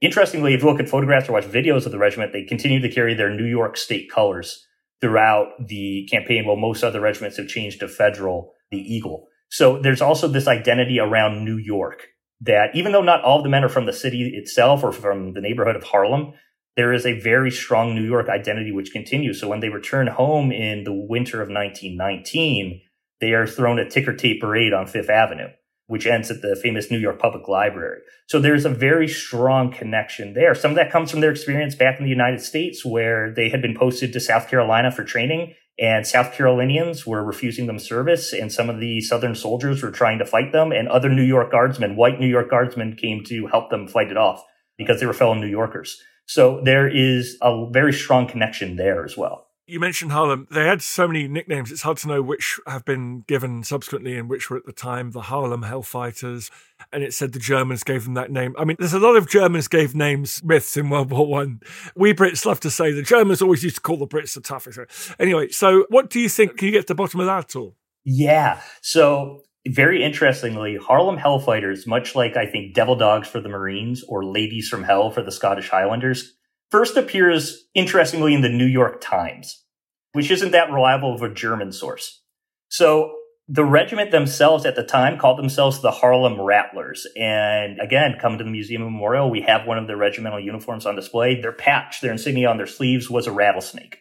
Interestingly, 0.00 0.54
if 0.54 0.62
you 0.62 0.68
look 0.68 0.80
at 0.80 0.88
photographs 0.88 1.28
or 1.28 1.32
watch 1.32 1.44
videos 1.44 1.84
of 1.84 1.92
the 1.92 1.98
regiment, 1.98 2.32
they 2.32 2.44
continue 2.44 2.80
to 2.80 2.88
carry 2.88 3.14
their 3.14 3.34
New 3.34 3.44
York 3.44 3.76
state 3.76 4.10
colors 4.10 4.66
throughout 5.00 5.48
the 5.66 6.06
campaign, 6.10 6.46
while 6.46 6.56
most 6.56 6.84
other 6.84 7.00
regiments 7.00 7.36
have 7.36 7.48
changed 7.48 7.80
to 7.80 7.88
federal, 7.88 8.52
the 8.70 8.78
eagle. 8.78 9.26
So 9.50 9.80
there's 9.80 10.02
also 10.02 10.28
this 10.28 10.46
identity 10.46 11.00
around 11.00 11.44
New 11.44 11.56
York 11.56 12.06
that 12.40 12.70
even 12.74 12.92
though 12.92 13.02
not 13.02 13.24
all 13.24 13.38
of 13.38 13.42
the 13.42 13.50
men 13.50 13.64
are 13.64 13.68
from 13.68 13.86
the 13.86 13.92
city 13.92 14.32
itself 14.34 14.84
or 14.84 14.92
from 14.92 15.32
the 15.32 15.40
neighborhood 15.40 15.74
of 15.74 15.82
Harlem, 15.82 16.32
there 16.76 16.92
is 16.92 17.04
a 17.04 17.18
very 17.18 17.50
strong 17.50 17.94
New 17.94 18.04
York 18.04 18.28
identity 18.28 18.70
which 18.70 18.92
continues. 18.92 19.40
So 19.40 19.48
when 19.48 19.58
they 19.58 19.68
return 19.68 20.06
home 20.06 20.52
in 20.52 20.84
the 20.84 20.92
winter 20.92 21.42
of 21.42 21.48
1919, 21.48 22.80
they 23.20 23.32
are 23.32 23.48
thrown 23.48 23.80
a 23.80 23.88
ticker 23.88 24.14
tape 24.14 24.40
parade 24.40 24.72
on 24.72 24.86
Fifth 24.86 25.10
Avenue 25.10 25.48
which 25.88 26.06
ends 26.06 26.30
at 26.30 26.42
the 26.42 26.54
famous 26.54 26.90
New 26.90 26.98
York 26.98 27.18
Public 27.18 27.48
Library. 27.48 28.00
So 28.28 28.38
there's 28.38 28.64
a 28.64 28.70
very 28.70 29.08
strong 29.08 29.72
connection 29.72 30.34
there. 30.34 30.54
Some 30.54 30.70
of 30.70 30.76
that 30.76 30.92
comes 30.92 31.10
from 31.10 31.20
their 31.20 31.30
experience 31.30 31.74
back 31.74 31.98
in 31.98 32.04
the 32.04 32.10
United 32.10 32.40
States 32.40 32.84
where 32.84 33.32
they 33.34 33.48
had 33.48 33.60
been 33.60 33.76
posted 33.76 34.12
to 34.12 34.20
South 34.20 34.48
Carolina 34.48 34.92
for 34.92 35.02
training 35.02 35.54
and 35.78 36.06
South 36.06 36.32
Carolinians 36.32 37.06
were 37.06 37.24
refusing 37.24 37.66
them 37.66 37.78
service 37.78 38.32
and 38.32 38.52
some 38.52 38.68
of 38.68 38.80
the 38.80 39.00
Southern 39.00 39.34
soldiers 39.34 39.82
were 39.82 39.90
trying 39.90 40.18
to 40.18 40.26
fight 40.26 40.52
them 40.52 40.72
and 40.72 40.88
other 40.88 41.08
New 41.08 41.22
York 41.22 41.50
guardsmen, 41.50 41.96
white 41.96 42.20
New 42.20 42.28
York 42.28 42.50
guardsmen 42.50 42.94
came 42.94 43.24
to 43.24 43.46
help 43.46 43.70
them 43.70 43.88
fight 43.88 44.10
it 44.10 44.16
off 44.16 44.44
because 44.76 45.00
they 45.00 45.06
were 45.06 45.12
fellow 45.12 45.34
New 45.34 45.46
Yorkers. 45.46 46.00
So 46.26 46.60
there 46.62 46.86
is 46.86 47.38
a 47.40 47.66
very 47.72 47.92
strong 47.92 48.28
connection 48.28 48.76
there 48.76 49.04
as 49.04 49.16
well. 49.16 49.47
You 49.68 49.80
mentioned 49.80 50.12
Harlem. 50.12 50.48
They 50.50 50.64
had 50.64 50.80
so 50.80 51.06
many 51.06 51.28
nicknames, 51.28 51.70
it's 51.70 51.82
hard 51.82 51.98
to 51.98 52.08
know 52.08 52.22
which 52.22 52.58
have 52.66 52.86
been 52.86 53.20
given 53.28 53.62
subsequently 53.62 54.16
and 54.16 54.26
which 54.26 54.48
were 54.48 54.56
at 54.56 54.64
the 54.64 54.72
time. 54.72 55.10
The 55.10 55.20
Harlem 55.20 55.62
Hellfighters, 55.62 56.50
and 56.90 57.02
it 57.02 57.12
said 57.12 57.32
the 57.32 57.38
Germans 57.38 57.84
gave 57.84 58.04
them 58.04 58.14
that 58.14 58.30
name. 58.30 58.54
I 58.58 58.64
mean, 58.64 58.76
there's 58.78 58.94
a 58.94 58.98
lot 58.98 59.16
of 59.16 59.28
Germans 59.28 59.68
gave 59.68 59.94
names 59.94 60.42
myths 60.42 60.78
in 60.78 60.88
World 60.88 61.10
War 61.10 61.26
One. 61.26 61.60
We 61.94 62.14
Brits 62.14 62.46
love 62.46 62.60
to 62.60 62.70
say 62.70 62.92
the 62.92 63.02
Germans 63.02 63.42
always 63.42 63.62
used 63.62 63.76
to 63.76 63.82
call 63.82 63.98
the 63.98 64.06
Brits 64.06 64.34
the 64.34 64.40
toughest. 64.40 64.78
Anyway, 65.20 65.50
so 65.50 65.84
what 65.90 66.08
do 66.08 66.18
you 66.18 66.30
think? 66.30 66.56
Can 66.56 66.66
you 66.66 66.72
get 66.72 66.86
to 66.86 66.86
the 66.88 66.94
bottom 66.94 67.20
of 67.20 67.26
that 67.26 67.44
at 67.44 67.56
all? 67.56 67.76
Yeah. 68.06 68.62
So 68.80 69.42
very 69.66 70.02
interestingly, 70.02 70.76
Harlem 70.76 71.18
Hellfighters, 71.18 71.86
much 71.86 72.14
like 72.14 72.38
I 72.38 72.46
think 72.46 72.72
Devil 72.72 72.96
Dogs 72.96 73.28
for 73.28 73.40
the 73.40 73.50
Marines 73.50 74.02
or 74.08 74.24
Ladies 74.24 74.68
from 74.68 74.82
Hell 74.82 75.10
for 75.10 75.22
the 75.22 75.32
Scottish 75.32 75.68
Highlanders, 75.68 76.37
first 76.70 76.96
appears 76.96 77.64
interestingly 77.74 78.34
in 78.34 78.42
the 78.42 78.48
New 78.48 78.66
York 78.66 79.00
Times, 79.00 79.64
which 80.12 80.30
isn't 80.30 80.52
that 80.52 80.70
reliable 80.70 81.14
of 81.14 81.22
a 81.22 81.32
German 81.32 81.72
source. 81.72 82.22
So 82.68 83.14
the 83.48 83.64
regiment 83.64 84.10
themselves 84.10 84.66
at 84.66 84.76
the 84.76 84.84
time 84.84 85.18
called 85.18 85.38
themselves 85.38 85.80
the 85.80 85.90
Harlem 85.90 86.38
Rattlers. 86.38 87.06
And 87.16 87.80
again, 87.80 88.16
come 88.20 88.36
to 88.36 88.44
the 88.44 88.50
museum 88.50 88.82
memorial, 88.82 89.30
we 89.30 89.40
have 89.42 89.66
one 89.66 89.78
of 89.78 89.86
their 89.86 89.96
regimental 89.96 90.38
uniforms 90.38 90.84
on 90.84 90.96
display. 90.96 91.40
Their 91.40 91.52
patch, 91.52 92.02
their 92.02 92.12
insignia 92.12 92.50
on 92.50 92.58
their 92.58 92.66
sleeves 92.66 93.08
was 93.08 93.26
a 93.26 93.32
rattlesnake. 93.32 94.00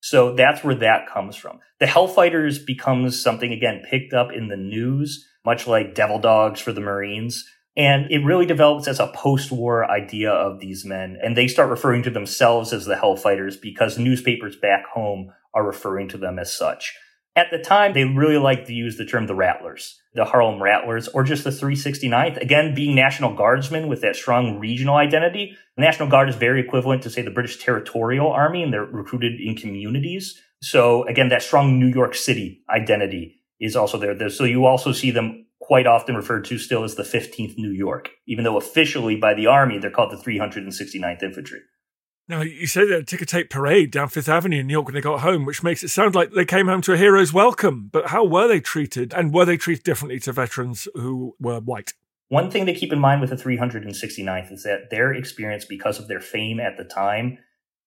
So 0.00 0.34
that's 0.34 0.64
where 0.64 0.74
that 0.74 1.08
comes 1.08 1.36
from. 1.36 1.60
The 1.78 1.86
Hellfighters 1.86 2.66
becomes 2.66 3.22
something 3.22 3.52
again 3.52 3.84
picked 3.88 4.12
up 4.12 4.32
in 4.32 4.48
the 4.48 4.56
news, 4.56 5.28
much 5.46 5.68
like 5.68 5.94
Devil 5.94 6.18
Dogs 6.18 6.60
for 6.60 6.72
the 6.72 6.80
Marines. 6.80 7.44
And 7.76 8.10
it 8.10 8.24
really 8.24 8.46
develops 8.46 8.86
as 8.86 9.00
a 9.00 9.12
post 9.14 9.50
war 9.50 9.90
idea 9.90 10.30
of 10.30 10.60
these 10.60 10.84
men. 10.84 11.16
And 11.22 11.36
they 11.36 11.48
start 11.48 11.70
referring 11.70 12.02
to 12.02 12.10
themselves 12.10 12.72
as 12.72 12.84
the 12.84 12.96
Hellfighters 12.96 13.60
because 13.60 13.98
newspapers 13.98 14.56
back 14.56 14.86
home 14.92 15.32
are 15.54 15.66
referring 15.66 16.08
to 16.08 16.18
them 16.18 16.38
as 16.38 16.52
such. 16.52 16.94
At 17.34 17.46
the 17.50 17.58
time, 17.58 17.94
they 17.94 18.04
really 18.04 18.36
liked 18.36 18.66
to 18.66 18.74
use 18.74 18.98
the 18.98 19.06
term 19.06 19.26
the 19.26 19.34
Rattlers, 19.34 19.98
the 20.12 20.26
Harlem 20.26 20.62
Rattlers, 20.62 21.08
or 21.08 21.22
just 21.22 21.44
the 21.44 21.50
369th. 21.50 22.36
Again, 22.36 22.74
being 22.74 22.94
National 22.94 23.34
Guardsmen 23.34 23.88
with 23.88 24.02
that 24.02 24.16
strong 24.16 24.58
regional 24.58 24.96
identity. 24.96 25.56
The 25.76 25.82
National 25.82 26.10
Guard 26.10 26.28
is 26.28 26.36
very 26.36 26.60
equivalent 26.60 27.02
to, 27.04 27.10
say, 27.10 27.22
the 27.22 27.30
British 27.30 27.56
Territorial 27.56 28.30
Army, 28.30 28.62
and 28.62 28.70
they're 28.70 28.84
recruited 28.84 29.40
in 29.40 29.56
communities. 29.56 30.38
So 30.60 31.06
again, 31.08 31.30
that 31.30 31.42
strong 31.42 31.80
New 31.80 31.86
York 31.86 32.14
City 32.14 32.62
identity 32.68 33.40
is 33.58 33.76
also 33.76 33.96
there. 33.96 34.28
So 34.28 34.44
you 34.44 34.66
also 34.66 34.92
see 34.92 35.10
them 35.10 35.46
quite 35.72 35.86
often 35.86 36.14
referred 36.14 36.44
to 36.44 36.58
still 36.58 36.84
as 36.84 36.96
the 36.96 37.02
15th 37.02 37.56
New 37.56 37.70
York, 37.70 38.10
even 38.26 38.44
though 38.44 38.58
officially 38.58 39.16
by 39.16 39.32
the 39.32 39.46
Army 39.46 39.78
they're 39.78 39.90
called 39.90 40.10
the 40.10 40.18
369th 40.18 41.22
Infantry. 41.22 41.60
Now, 42.28 42.42
you 42.42 42.66
said 42.66 42.88
they 42.90 43.00
took 43.00 43.22
a 43.22 43.24
tape 43.24 43.48
parade 43.48 43.90
down 43.90 44.10
Fifth 44.10 44.28
Avenue 44.28 44.60
in 44.60 44.66
New 44.66 44.72
York 44.74 44.84
when 44.84 44.94
they 44.94 45.00
got 45.00 45.20
home, 45.20 45.46
which 45.46 45.62
makes 45.62 45.82
it 45.82 45.88
sound 45.88 46.14
like 46.14 46.32
they 46.32 46.44
came 46.44 46.66
home 46.66 46.82
to 46.82 46.92
a 46.92 46.98
hero's 46.98 47.32
welcome. 47.32 47.88
But 47.90 48.08
how 48.08 48.22
were 48.22 48.48
they 48.48 48.60
treated? 48.60 49.14
And 49.14 49.32
were 49.32 49.46
they 49.46 49.56
treated 49.56 49.82
differently 49.82 50.20
to 50.20 50.32
veterans 50.32 50.88
who 50.94 51.36
were 51.40 51.60
white? 51.60 51.94
One 52.28 52.50
thing 52.50 52.66
to 52.66 52.74
keep 52.74 52.92
in 52.92 52.98
mind 52.98 53.22
with 53.22 53.30
the 53.30 53.36
369th 53.36 54.52
is 54.52 54.64
that 54.64 54.90
their 54.90 55.14
experience, 55.14 55.64
because 55.64 55.98
of 55.98 56.06
their 56.06 56.20
fame 56.20 56.60
at 56.60 56.76
the 56.76 56.84
time, 56.84 57.38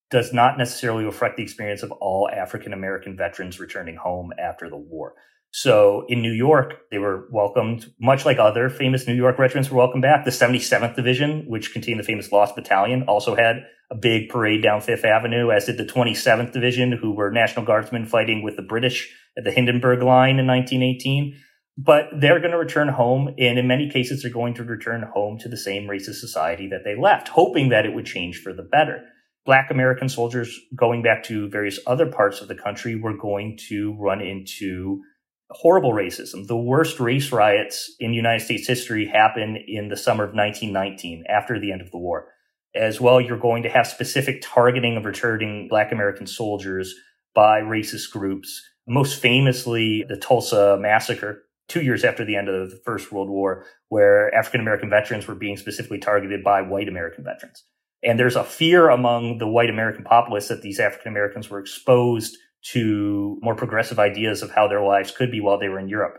does 0.10 0.34
not 0.34 0.58
necessarily 0.58 1.06
reflect 1.06 1.38
the 1.38 1.44
experience 1.44 1.84
of 1.84 1.92
all 1.92 2.32
African 2.32 2.74
American 2.74 3.16
veterans 3.16 3.60
returning 3.60 3.98
home 3.98 4.34
after 4.40 4.72
the 4.72 4.76
war. 4.76 5.14
So 5.58 6.04
in 6.10 6.22
New 6.22 6.34
York, 6.34 6.82
they 6.92 6.98
were 6.98 7.30
welcomed, 7.32 7.90
much 7.98 8.26
like 8.26 8.40
other 8.40 8.70
famous 8.70 9.08
New 9.08 9.14
York 9.14 9.40
regiments 9.40 9.72
were 9.72 9.78
welcomed 9.78 10.02
back. 10.02 10.26
The 10.26 10.30
77th 10.30 10.98
Division, 10.98 11.46
which 11.48 11.72
contained 11.72 11.98
the 11.98 12.04
famous 12.04 12.30
Lost 12.30 12.58
Battalion, 12.58 13.04
also 13.04 13.38
had 13.38 13.64
a 13.90 13.96
big 13.96 14.28
parade 14.28 14.62
down 14.62 14.82
Fifth 14.82 15.06
Avenue, 15.06 15.52
as 15.52 15.64
did 15.64 15.78
the 15.78 15.86
27th 15.86 16.52
Division, 16.52 16.92
who 16.92 17.14
were 17.14 17.32
National 17.32 17.64
Guardsmen 17.64 18.06
fighting 18.06 18.44
with 18.44 18.58
the 18.58 18.64
British 18.64 19.16
at 19.38 19.46
the 19.46 19.52
Hindenburg 19.52 20.04
Line 20.04 20.40
in 20.40 20.46
1918. 20.46 21.40
But 21.78 22.10
they're 22.20 22.42
going 22.42 22.52
to 22.52 22.58
return 22.58 22.90
home, 22.90 23.34
and 23.40 23.58
in 23.58 23.66
many 23.66 23.90
cases, 23.90 24.24
they're 24.24 24.32
going 24.34 24.56
to 24.56 24.64
return 24.66 25.10
home 25.14 25.38
to 25.38 25.48
the 25.48 25.56
same 25.56 25.88
racist 25.88 26.16
society 26.16 26.68
that 26.68 26.84
they 26.84 26.98
left, 26.98 27.30
hoping 27.30 27.70
that 27.70 27.86
it 27.86 27.94
would 27.94 28.06
change 28.06 28.42
for 28.42 28.52
the 28.52 28.64
better. 28.64 29.04
Black 29.46 29.72
American 29.72 30.10
soldiers 30.10 30.60
going 30.76 31.02
back 31.02 31.24
to 31.26 31.48
various 31.48 31.80
other 31.88 32.08
parts 32.08 32.42
of 32.42 32.50
the 32.50 32.56
country 32.56 33.00
were 33.00 33.16
going 33.16 33.58
to 33.70 33.96
run 33.98 34.20
into 34.20 35.02
horrible 35.50 35.94
racism. 35.94 36.48
The 36.48 36.58
worst 36.58 37.00
race 37.00 37.32
riots 37.32 37.94
in 38.00 38.14
United 38.14 38.44
States 38.44 38.68
history 38.68 39.06
happened 39.06 39.58
in 39.68 39.90
the 39.90 39.98
summer 39.98 40.24
of 40.24 40.34
1919 40.34 41.24
after 41.30 41.60
the 41.60 41.72
end 41.72 41.82
of 41.82 41.92
the 41.92 41.98
war. 41.98 42.28
As 42.74 43.00
well, 43.00 43.22
you're 43.22 43.38
going 43.38 43.64
to 43.64 43.70
have 43.70 43.88
specific 43.88 44.42
targeting 44.44 44.98
of 44.98 45.06
returning 45.06 45.68
Black 45.70 45.92
American 45.92 46.28
soldiers 46.28 46.94
by 47.34 47.62
racist 47.62 48.12
groups. 48.12 48.62
Most 48.88 49.22
famously, 49.22 50.04
the 50.08 50.18
Tulsa 50.18 50.78
Massacre, 50.80 51.44
two 51.68 51.82
years 51.82 52.04
after 52.04 52.26
the 52.26 52.36
end 52.36 52.50
of 52.50 52.70
the 52.70 52.80
First 52.84 53.12
World 53.12 53.30
War, 53.30 53.66
where 53.90 54.34
African 54.36 54.62
American 54.62 54.90
veterans 54.90 55.28
were 55.28 55.36
being 55.36 55.58
specifically 55.58 56.00
targeted 56.00 56.44
by 56.44 56.62
white 56.62 56.90
American 56.90 57.24
veterans. 57.24 57.64
And 58.04 58.20
there's 58.20 58.36
a 58.36 58.44
fear 58.44 58.90
among 58.90 59.40
the 59.40 59.48
white 59.48 59.70
American 59.70 60.04
populace 60.04 60.50
that 60.50 60.62
these 60.62 60.80
African 60.80 61.12
Americans 61.12 61.50
were 61.50 61.60
exposed 61.60 62.38
to 62.72 63.38
more 63.42 63.56
progressive 63.56 64.00
ideas 64.00 64.42
of 64.42 64.52
how 64.52 64.68
their 64.68 64.82
lives 64.82 65.12
could 65.12 65.32
be 65.32 65.42
while 65.42 65.60
they 65.60 65.70
were 65.70 65.80
in 65.80 65.90
Europe. 65.90 66.18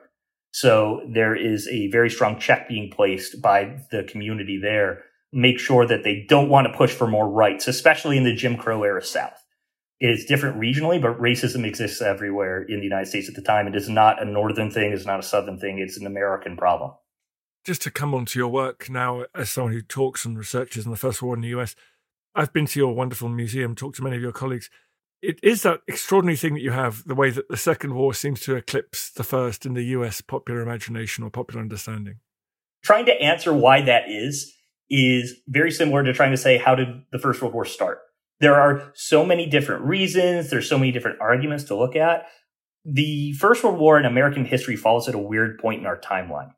So 0.52 1.02
there 1.12 1.34
is 1.34 1.68
a 1.68 1.90
very 1.90 2.08
strong 2.08 2.38
check 2.38 2.68
being 2.68 2.90
placed 2.90 3.42
by 3.42 3.78
the 3.90 4.04
community 4.04 4.58
there. 4.60 5.02
Make 5.32 5.58
sure 5.58 5.86
that 5.86 6.04
they 6.04 6.24
don't 6.28 6.48
want 6.48 6.66
to 6.66 6.76
push 6.76 6.92
for 6.92 7.06
more 7.06 7.28
rights, 7.28 7.68
especially 7.68 8.16
in 8.16 8.24
the 8.24 8.34
Jim 8.34 8.56
Crow 8.56 8.82
era 8.84 9.02
South. 9.02 9.42
It 9.98 10.10
is 10.10 10.24
different 10.24 10.58
regionally, 10.58 11.00
but 11.00 11.20
racism 11.20 11.66
exists 11.66 12.00
everywhere 12.00 12.62
in 12.62 12.78
the 12.78 12.84
United 12.84 13.06
States 13.06 13.28
at 13.28 13.34
the 13.34 13.42
time. 13.42 13.66
It 13.66 13.74
is 13.74 13.88
not 13.88 14.22
a 14.22 14.24
northern 14.24 14.70
thing. 14.70 14.92
It's 14.92 15.06
not 15.06 15.20
a 15.20 15.22
southern 15.22 15.58
thing. 15.58 15.78
It's 15.78 15.98
an 15.98 16.06
American 16.06 16.56
problem. 16.56 16.92
Just 17.64 17.82
to 17.82 17.90
come 17.90 18.14
on 18.14 18.24
to 18.26 18.38
your 18.38 18.48
work 18.48 18.88
now, 18.88 19.24
as 19.34 19.50
someone 19.50 19.72
who 19.72 19.82
talks 19.82 20.24
and 20.24 20.38
researches 20.38 20.84
in 20.84 20.90
the 20.90 20.96
First 20.96 21.22
War 21.22 21.34
in 21.34 21.40
the 21.40 21.48
US, 21.48 21.74
I've 22.34 22.52
been 22.52 22.66
to 22.66 22.78
your 22.78 22.94
wonderful 22.94 23.28
museum, 23.28 23.74
talked 23.74 23.96
to 23.96 24.04
many 24.04 24.16
of 24.16 24.22
your 24.22 24.32
colleagues 24.32 24.70
it 25.26 25.40
is 25.42 25.62
that 25.62 25.80
extraordinary 25.88 26.36
thing 26.36 26.54
that 26.54 26.60
you 26.60 26.70
have 26.70 27.02
the 27.04 27.14
way 27.16 27.30
that 27.30 27.48
the 27.48 27.56
Second 27.56 27.94
War 27.94 28.14
seems 28.14 28.40
to 28.42 28.54
eclipse 28.54 29.10
the 29.10 29.24
first 29.24 29.66
in 29.66 29.74
the 29.74 29.82
US 29.86 30.20
popular 30.20 30.60
imagination 30.60 31.24
or 31.24 31.30
popular 31.30 31.60
understanding. 31.60 32.20
Trying 32.84 33.06
to 33.06 33.20
answer 33.20 33.52
why 33.52 33.80
that 33.82 34.04
is 34.08 34.54
is 34.88 35.40
very 35.48 35.72
similar 35.72 36.04
to 36.04 36.12
trying 36.12 36.30
to 36.30 36.36
say 36.36 36.58
how 36.58 36.76
did 36.76 36.88
the 37.10 37.18
First 37.18 37.42
World 37.42 37.54
War 37.54 37.64
start? 37.64 37.98
There 38.38 38.54
are 38.54 38.92
so 38.94 39.26
many 39.26 39.46
different 39.46 39.82
reasons, 39.82 40.48
there's 40.48 40.68
so 40.68 40.78
many 40.78 40.92
different 40.92 41.20
arguments 41.20 41.64
to 41.64 41.76
look 41.76 41.96
at. 41.96 42.26
The 42.84 43.32
First 43.32 43.64
World 43.64 43.80
War 43.80 43.98
in 43.98 44.06
American 44.06 44.44
history 44.44 44.76
falls 44.76 45.08
at 45.08 45.16
a 45.16 45.18
weird 45.18 45.58
point 45.58 45.80
in 45.80 45.86
our 45.86 45.98
timeline. 45.98 46.52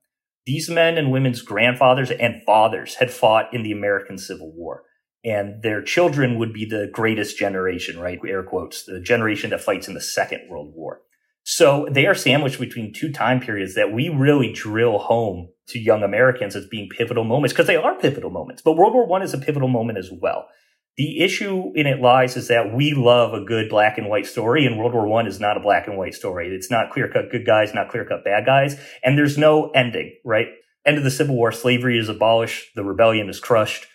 These 0.45 0.69
men 0.69 0.99
and 0.99 1.11
women's 1.11 1.41
grandfathers 1.41 2.11
and 2.11 2.43
fathers 2.45 2.97
had 2.97 3.11
fought 3.11 3.55
in 3.55 3.63
the 3.63 3.73
American 3.73 4.19
Civil 4.19 4.53
War 4.55 4.83
and 5.25 5.63
their 5.63 5.83
children 5.83 6.39
would 6.39 6.53
be 6.53 6.65
the 6.65 6.89
greatest 6.93 7.39
generation, 7.39 7.99
right? 7.99 8.19
Air 8.27 8.43
quotes, 8.43 8.85
the 8.85 9.01
generation 9.01 9.51
that 9.51 9.61
fights 9.61 9.89
in 9.89 9.95
the 9.95 10.01
Second 10.01 10.49
World 10.49 10.73
War. 10.75 11.01
So 11.43 11.89
they 11.91 12.07
are 12.07 12.15
sandwiched 12.15 12.61
between 12.61 12.93
two 12.93 13.11
time 13.11 13.41
periods 13.41 13.75
that 13.75 13.93
we 13.93 14.11
really 14.11 14.53
drill 14.53 14.99
home 14.99 15.49
to 15.69 15.79
young 15.79 16.03
Americans 16.03 16.55
as 16.55 16.67
being 16.67 16.89
pivotal 16.91 17.25
moments 17.25 17.53
because 17.53 17.67
they 17.67 17.77
are 17.77 17.99
pivotal 17.99 18.31
moments. 18.31 18.63
But 18.63 18.77
World 18.77 18.93
War 18.93 19.07
One 19.07 19.23
is 19.23 19.33
a 19.33 19.39
pivotal 19.39 19.69
moment 19.69 19.99
as 19.99 20.11
well. 20.13 20.47
The 20.99 21.21
issue 21.21 21.73
in 21.75 21.87
it 21.87 22.01
lies 22.01 22.37
is 22.37 22.49
that 22.49 22.75
we 22.75 22.93
love 22.93 23.33
a 23.33 23.45
good 23.45 23.71
black 23.71 23.99
and 23.99 24.09
white 24.09 24.27
story, 24.27 24.67
and 24.67 24.79
World 24.79 24.93
War 24.93 25.07
One 25.07 25.27
is 25.27 25.41
not 25.41 25.57
a 25.57 25.61
black 25.61 25.87
and 25.87 25.97
white 25.97 26.15
story. 26.15 26.49
It's 26.49 26.71
not 26.71 26.91
clear 26.91 27.09
cut 27.09 27.31
good 27.31 27.47
guys, 27.47 27.73
not 27.73 27.89
clear 27.89 28.05
cut 28.05 28.25
bad 28.25 28.45
guys, 28.45 28.79
and 29.03 29.17
there's 29.17 29.39
no 29.39 29.71
ending, 29.71 30.19
right? 30.25 30.49
End 30.85 30.99
of 30.99 31.05
the 31.05 31.11
Civil 31.11 31.35
War, 31.35 31.51
slavery 31.51 31.99
is 31.99 32.09
abolished, 32.09 32.75
the 32.75 32.85
rebellion 32.85 33.29
is 33.29 33.41
crushed 33.41 33.87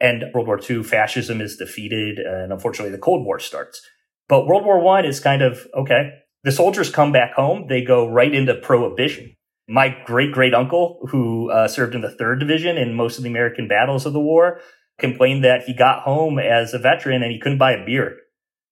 and 0.00 0.24
World 0.34 0.46
War 0.46 0.60
II, 0.60 0.82
fascism 0.82 1.40
is 1.40 1.56
defeated, 1.56 2.18
and 2.18 2.52
unfortunately, 2.52 2.92
the 2.92 2.98
Cold 2.98 3.24
War 3.24 3.38
starts. 3.38 3.80
But 4.28 4.46
World 4.46 4.64
War 4.64 4.80
One 4.80 5.04
is 5.04 5.20
kind 5.20 5.42
of 5.42 5.66
okay. 5.74 6.10
The 6.44 6.52
soldiers 6.52 6.90
come 6.90 7.12
back 7.12 7.34
home; 7.34 7.66
they 7.68 7.82
go 7.82 8.08
right 8.08 8.32
into 8.32 8.54
prohibition. 8.54 9.34
My 9.68 9.96
great 10.04 10.32
great 10.32 10.54
uncle, 10.54 11.06
who 11.10 11.50
uh, 11.50 11.68
served 11.68 11.94
in 11.94 12.02
the 12.02 12.14
Third 12.14 12.40
Division 12.40 12.76
in 12.76 12.94
most 12.94 13.18
of 13.18 13.24
the 13.24 13.30
American 13.30 13.68
battles 13.68 14.06
of 14.06 14.12
the 14.12 14.20
war, 14.20 14.60
complained 14.98 15.44
that 15.44 15.64
he 15.64 15.74
got 15.74 16.02
home 16.02 16.38
as 16.38 16.74
a 16.74 16.78
veteran 16.78 17.22
and 17.22 17.32
he 17.32 17.40
couldn't 17.40 17.58
buy 17.58 17.72
a 17.72 17.84
beer. 17.84 18.16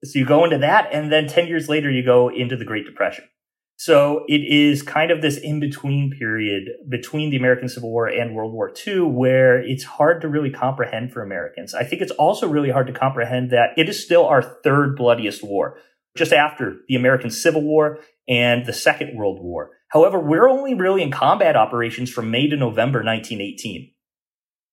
So 0.05 0.19
you 0.19 0.27
go 0.27 0.45
into 0.45 0.59
that, 0.59 0.89
and 0.93 1.11
then 1.11 1.27
ten 1.27 1.47
years 1.47 1.69
later, 1.69 1.91
you 1.91 2.05
go 2.05 2.29
into 2.29 2.57
the 2.57 2.65
Great 2.65 2.85
Depression. 2.85 3.25
So 3.77 4.25
it 4.29 4.41
is 4.41 4.83
kind 4.83 5.11
of 5.11 5.21
this 5.21 5.37
in 5.37 5.59
between 5.59 6.13
period 6.17 6.69
between 6.89 7.31
the 7.31 7.37
American 7.37 7.69
Civil 7.69 7.91
War 7.91 8.07
and 8.07 8.35
World 8.35 8.53
War 8.53 8.73
II 8.87 9.01
where 9.01 9.61
it's 9.61 9.85
hard 9.85 10.23
to 10.23 10.29
really 10.29 10.51
comprehend 10.51 11.13
for 11.13 11.23
Americans. 11.23 11.75
I 11.75 11.85
think 11.85 12.01
it's 12.01 12.13
also 12.13 12.47
really 12.47 12.71
hard 12.71 12.87
to 12.87 12.93
comprehend 12.93 13.51
that 13.51 13.71
it 13.77 13.89
is 13.89 14.03
still 14.03 14.27
our 14.27 14.43
third 14.43 14.97
bloodiest 14.97 15.43
war, 15.43 15.77
just 16.17 16.33
after 16.33 16.77
the 16.89 16.95
American 16.95 17.31
Civil 17.31 17.63
War 17.63 17.99
and 18.29 18.65
the 18.65 18.73
Second 18.73 19.17
World 19.17 19.43
War. 19.43 19.71
However, 19.89 20.19
we're 20.21 20.49
only 20.49 20.75
really 20.75 21.03
in 21.03 21.11
combat 21.11 21.57
operations 21.57 22.11
from 22.11 22.31
May 22.31 22.49
to 22.49 22.57
November 22.57 23.01
1918. 23.01 23.91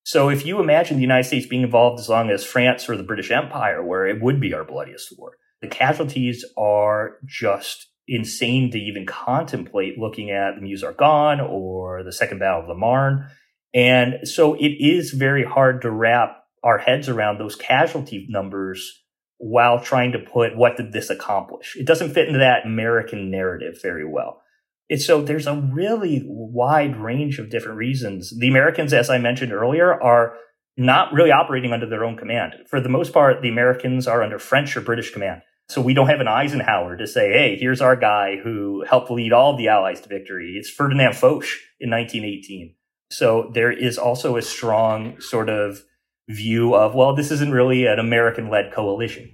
So 0.03 0.29
if 0.29 0.45
you 0.45 0.59
imagine 0.59 0.97
the 0.97 1.01
United 1.01 1.27
States 1.27 1.45
being 1.45 1.61
involved 1.63 1.99
as 1.99 2.09
long 2.09 2.29
as 2.29 2.43
France 2.43 2.87
or 2.89 2.97
the 2.97 3.03
British 3.03 3.29
Empire, 3.29 3.83
where 3.83 4.07
it 4.07 4.21
would 4.21 4.39
be 4.39 4.53
our 4.53 4.63
bloodiest 4.63 5.13
war, 5.17 5.33
The 5.61 5.67
casualties 5.67 6.43
are 6.57 7.17
just 7.25 7.90
insane 8.07 8.71
to 8.71 8.77
even 8.77 9.05
contemplate 9.05 9.97
looking 9.97 10.31
at 10.31 10.55
the 10.55 10.61
Meuse-Argonne 10.61 11.39
or 11.39 12.03
the 12.03 12.11
Second 12.11 12.39
Battle 12.39 12.61
of 12.61 12.67
the 12.67 12.75
Marne. 12.75 13.27
And 13.73 14.27
so 14.27 14.55
it 14.55 14.75
is 14.79 15.11
very 15.11 15.45
hard 15.45 15.81
to 15.83 15.91
wrap 15.91 16.43
our 16.63 16.77
heads 16.77 17.09
around 17.09 17.37
those 17.37 17.55
casualty 17.55 18.27
numbers 18.29 19.01
while 19.37 19.79
trying 19.79 20.11
to 20.11 20.19
put 20.19 20.55
what 20.55 20.77
did 20.77 20.91
this 20.91 21.09
accomplish? 21.09 21.75
It 21.75 21.87
doesn't 21.87 22.13
fit 22.13 22.27
into 22.27 22.39
that 22.39 22.65
American 22.65 23.31
narrative 23.31 23.81
very 23.81 24.05
well. 24.05 24.41
And 24.89 25.01
so 25.01 25.21
there's 25.21 25.47
a 25.47 25.55
really 25.55 26.21
wide 26.25 26.97
range 26.97 27.39
of 27.39 27.49
different 27.49 27.77
reasons. 27.77 28.37
The 28.37 28.49
Americans, 28.49 28.93
as 28.93 29.09
I 29.09 29.17
mentioned 29.17 29.53
earlier, 29.53 29.93
are 30.03 30.33
not 30.77 31.13
really 31.13 31.31
operating 31.31 31.73
under 31.73 31.87
their 31.87 32.03
own 32.03 32.17
command. 32.17 32.53
For 32.69 32.79
the 32.81 32.89
most 32.89 33.13
part, 33.13 33.41
the 33.41 33.49
Americans 33.49 34.07
are 34.07 34.21
under 34.21 34.37
French 34.37 34.75
or 34.75 34.81
British 34.81 35.11
command. 35.11 35.41
So 35.71 35.79
we 35.79 35.93
don't 35.93 36.09
have 36.09 36.19
an 36.19 36.27
Eisenhower 36.27 36.97
to 36.97 37.07
say, 37.07 37.31
hey, 37.31 37.55
here's 37.57 37.79
our 37.79 37.95
guy 37.95 38.35
who 38.35 38.83
helped 38.83 39.09
lead 39.09 39.31
all 39.31 39.55
the 39.55 39.69
Allies 39.69 40.01
to 40.01 40.09
victory. 40.09 40.55
It's 40.57 40.69
Ferdinand 40.69 41.15
Foch 41.15 41.45
in 41.79 41.89
1918. 41.89 42.75
So 43.09 43.49
there 43.53 43.71
is 43.71 43.97
also 43.97 44.35
a 44.35 44.41
strong 44.41 45.21
sort 45.21 45.47
of 45.47 45.83
view 46.27 46.75
of, 46.75 46.93
well, 46.93 47.15
this 47.15 47.31
isn't 47.31 47.53
really 47.53 47.85
an 47.85 47.99
American 47.99 48.49
led 48.49 48.73
coalition. 48.73 49.33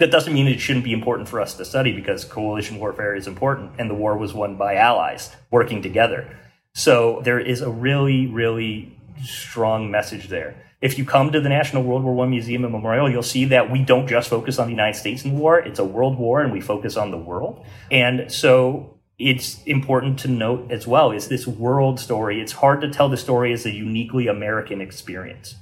That 0.00 0.10
doesn't 0.10 0.34
mean 0.34 0.48
it 0.48 0.60
shouldn't 0.60 0.84
be 0.84 0.92
important 0.92 1.30
for 1.30 1.40
us 1.40 1.54
to 1.54 1.64
study 1.64 1.92
because 1.92 2.26
coalition 2.26 2.78
warfare 2.78 3.14
is 3.14 3.26
important 3.26 3.72
and 3.78 3.88
the 3.88 3.94
war 3.94 4.18
was 4.18 4.34
won 4.34 4.58
by 4.58 4.74
allies 4.74 5.34
working 5.50 5.80
together. 5.80 6.28
So 6.74 7.22
there 7.24 7.40
is 7.40 7.62
a 7.62 7.70
really, 7.70 8.26
really 8.26 8.98
strong 9.22 9.90
message 9.90 10.28
there. 10.28 10.63
If 10.84 10.98
you 10.98 11.06
come 11.06 11.32
to 11.32 11.40
the 11.40 11.48
National 11.48 11.82
World 11.82 12.04
War 12.04 12.26
I 12.26 12.28
Museum 12.28 12.62
and 12.62 12.72
Memorial, 12.72 13.10
you'll 13.10 13.22
see 13.22 13.46
that 13.46 13.70
we 13.70 13.82
don't 13.82 14.06
just 14.06 14.28
focus 14.28 14.58
on 14.58 14.66
the 14.66 14.72
United 14.72 14.98
States 14.98 15.24
in 15.24 15.34
the 15.34 15.40
war. 15.40 15.58
It's 15.58 15.78
a 15.78 15.84
world 15.84 16.18
war 16.18 16.42
and 16.42 16.52
we 16.52 16.60
focus 16.60 16.98
on 16.98 17.10
the 17.10 17.16
world. 17.16 17.64
And 17.90 18.30
so 18.30 18.98
it's 19.18 19.62
important 19.64 20.18
to 20.20 20.28
note 20.28 20.70
as 20.70 20.86
well 20.86 21.10
is 21.10 21.28
this 21.28 21.46
world 21.46 21.98
story. 21.98 22.38
It's 22.38 22.52
hard 22.52 22.82
to 22.82 22.90
tell 22.90 23.08
the 23.08 23.16
story 23.16 23.54
as 23.54 23.64
a 23.64 23.72
uniquely 23.72 24.26
American 24.26 24.82
experience 24.82 25.54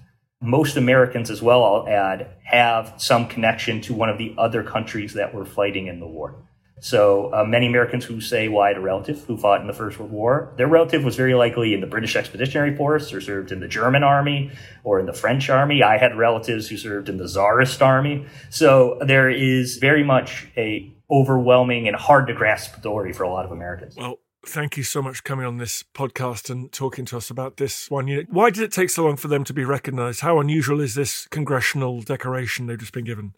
most 0.43 0.77
Americans 0.77 1.31
as 1.31 1.41
well, 1.41 1.65
I'll 1.65 1.89
add, 1.89 2.27
have 2.43 2.95
some 2.99 3.29
connection 3.29 3.81
to 3.83 3.95
one 3.95 4.09
of 4.09 4.19
the 4.19 4.35
other 4.37 4.65
countries 4.65 5.15
that 5.15 5.33
were 5.33 5.45
fighting 5.45 5.87
in 5.87 6.01
the 6.01 6.07
war. 6.07 6.35
So 6.83 7.33
uh, 7.33 7.45
many 7.45 7.69
Americans 7.69 8.05
who 8.05 8.21
say, 8.21 8.49
well, 8.49 8.65
a 8.65 8.81
relative 8.81 9.23
who 9.23 9.37
fought 9.37 9.61
in 9.61 9.69
the 9.69 9.73
First 9.73 10.01
World 10.01 10.11
War, 10.11 10.53
their 10.57 10.67
relative 10.67 11.05
was 11.05 11.15
very 11.15 11.35
likely 11.35 11.75
in 11.75 11.81
the 11.81 11.87
British 11.87 12.17
Expeditionary 12.17 12.75
Force 12.75 13.13
or 13.13 13.21
served 13.21 13.53
in 13.53 13.61
the 13.61 13.69
German 13.69 14.03
army 14.03 14.51
or 14.83 14.99
in 14.99 15.07
the 15.07 15.13
French 15.13 15.49
army. 15.49 15.85
I 15.85 15.97
had 15.97 16.19
relatives 16.19 16.69
who 16.69 16.77
served 16.77 17.09
in 17.09 17.19
the 17.19 17.29
Tsarist 17.29 17.81
army. 17.83 18.27
So 18.51 18.99
there 19.01 19.31
is 19.31 19.77
very 19.77 20.03
much 20.03 20.49
a 20.57 20.93
overwhelming 21.09 21.87
and 21.87 21.97
hard 21.97 22.27
to 22.27 22.35
grasp 22.35 22.77
story 22.81 23.13
for 23.13 23.23
a 23.23 23.31
lot 23.31 23.45
of 23.45 23.53
Americans. 23.53 23.97
Well, 23.97 24.19
Thank 24.45 24.77
you 24.77 24.83
so 24.83 25.01
much 25.01 25.19
for 25.19 25.23
coming 25.23 25.47
on 25.47 25.59
this 25.59 25.85
podcast 25.95 26.51
and 26.51 26.73
talking 26.73 27.05
to 27.05 27.17
us 27.17 27.31
about 27.31 27.59
this 27.59 27.89
one 27.89 28.09
unit. 28.09 28.27
Why 28.29 28.51
did 28.51 28.65
it 28.65 28.73
take 28.73 28.91
so 28.91 29.05
long 29.05 29.17
for 29.17 29.29
them 29.29 29.45
to 29.45 29.53
be 29.53 29.65
recognized? 29.65 30.23
How 30.23 30.41
unusual 30.41 30.81
is 30.81 30.97
this 30.97 31.29
congressional 31.29 32.03
decoration 32.03 32.67
they've 32.67 32.77
just 32.77 32.93
been 32.93 33.05
given? 33.05 33.35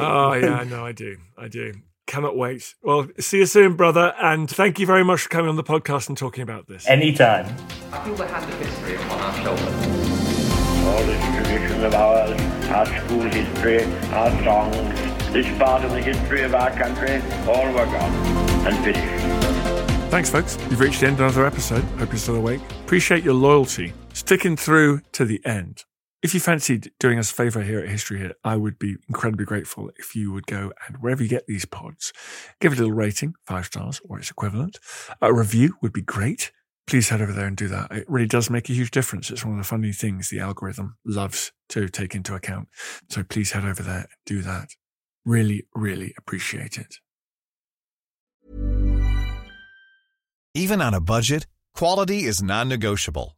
oh, 0.00 0.32
yeah, 0.34 0.60
I 0.60 0.62
know 0.62 0.86
I 0.86 0.92
do. 0.92 1.16
I 1.36 1.48
do. 1.48 1.74
Cannot 2.08 2.38
wait. 2.38 2.74
Well, 2.82 3.06
see 3.20 3.36
you 3.36 3.46
soon, 3.46 3.74
brother. 3.74 4.14
And 4.18 4.48
thank 4.48 4.78
you 4.78 4.86
very 4.86 5.04
much 5.04 5.20
for 5.20 5.28
coming 5.28 5.50
on 5.50 5.56
the 5.56 5.62
podcast 5.62 6.08
and 6.08 6.16
talking 6.16 6.42
about 6.42 6.66
this. 6.66 6.88
Anytime. 6.88 7.54
I 7.92 8.02
feel 8.02 8.14
the 8.14 8.26
hand 8.26 8.50
of 8.50 8.58
history 8.58 8.94
upon 8.94 9.20
our 9.20 9.34
shoulders. 9.44 9.64
All 10.86 11.04
this 11.04 11.22
tradition 11.36 11.84
of 11.84 11.94
ours, 11.94 12.40
our 12.70 12.86
school 12.86 13.20
history, 13.20 13.84
our 14.14 14.30
songs, 14.42 15.32
this 15.34 15.58
part 15.58 15.84
of 15.84 15.90
the 15.90 16.00
history 16.00 16.44
of 16.44 16.54
our 16.54 16.70
country, 16.70 17.20
all 17.46 17.66
were 17.66 17.84
gone 17.84 18.12
and 18.66 18.82
finished. 18.82 20.10
Thanks, 20.10 20.30
folks. 20.30 20.56
You've 20.70 20.80
reached 20.80 21.00
the 21.00 21.08
end 21.08 21.16
of 21.16 21.20
another 21.20 21.44
episode. 21.44 21.84
Hope 21.98 22.08
you're 22.08 22.16
still 22.16 22.36
awake. 22.36 22.62
Appreciate 22.84 23.22
your 23.22 23.34
loyalty, 23.34 23.92
sticking 24.14 24.56
through 24.56 25.02
to 25.12 25.26
the 25.26 25.44
end. 25.44 25.84
If 26.20 26.34
you 26.34 26.40
fancied 26.40 26.90
doing 26.98 27.16
us 27.16 27.30
a 27.30 27.34
favor 27.34 27.62
here 27.62 27.78
at 27.78 27.88
History 27.88 28.18
Hit, 28.18 28.34
I 28.42 28.56
would 28.56 28.76
be 28.76 28.96
incredibly 29.08 29.44
grateful 29.44 29.92
if 29.98 30.16
you 30.16 30.32
would 30.32 30.48
go 30.48 30.72
and 30.86 30.96
wherever 30.96 31.22
you 31.22 31.28
get 31.28 31.46
these 31.46 31.64
pods, 31.64 32.12
give 32.60 32.72
a 32.72 32.74
little 32.74 32.92
rating, 32.92 33.34
five 33.46 33.66
stars 33.66 34.00
or 34.04 34.18
its 34.18 34.28
equivalent. 34.28 34.78
A 35.22 35.32
review 35.32 35.76
would 35.80 35.92
be 35.92 36.02
great. 36.02 36.50
Please 36.88 37.10
head 37.10 37.22
over 37.22 37.32
there 37.32 37.46
and 37.46 37.56
do 37.56 37.68
that. 37.68 37.92
It 37.92 38.10
really 38.10 38.26
does 38.26 38.50
make 38.50 38.68
a 38.68 38.72
huge 38.72 38.90
difference. 38.90 39.30
It's 39.30 39.44
one 39.44 39.58
of 39.58 39.64
the 39.64 39.68
funny 39.68 39.92
things 39.92 40.28
the 40.28 40.40
algorithm 40.40 40.96
loves 41.06 41.52
to 41.68 41.88
take 41.88 42.16
into 42.16 42.34
account. 42.34 42.66
So 43.08 43.22
please 43.22 43.52
head 43.52 43.64
over 43.64 43.84
there 43.84 43.98
and 43.98 44.08
do 44.26 44.42
that. 44.42 44.70
Really, 45.24 45.68
really 45.72 46.14
appreciate 46.18 46.78
it. 46.78 46.96
Even 50.52 50.80
on 50.80 50.94
a 50.94 51.00
budget, 51.00 51.46
quality 51.76 52.24
is 52.24 52.42
non-negotiable. 52.42 53.37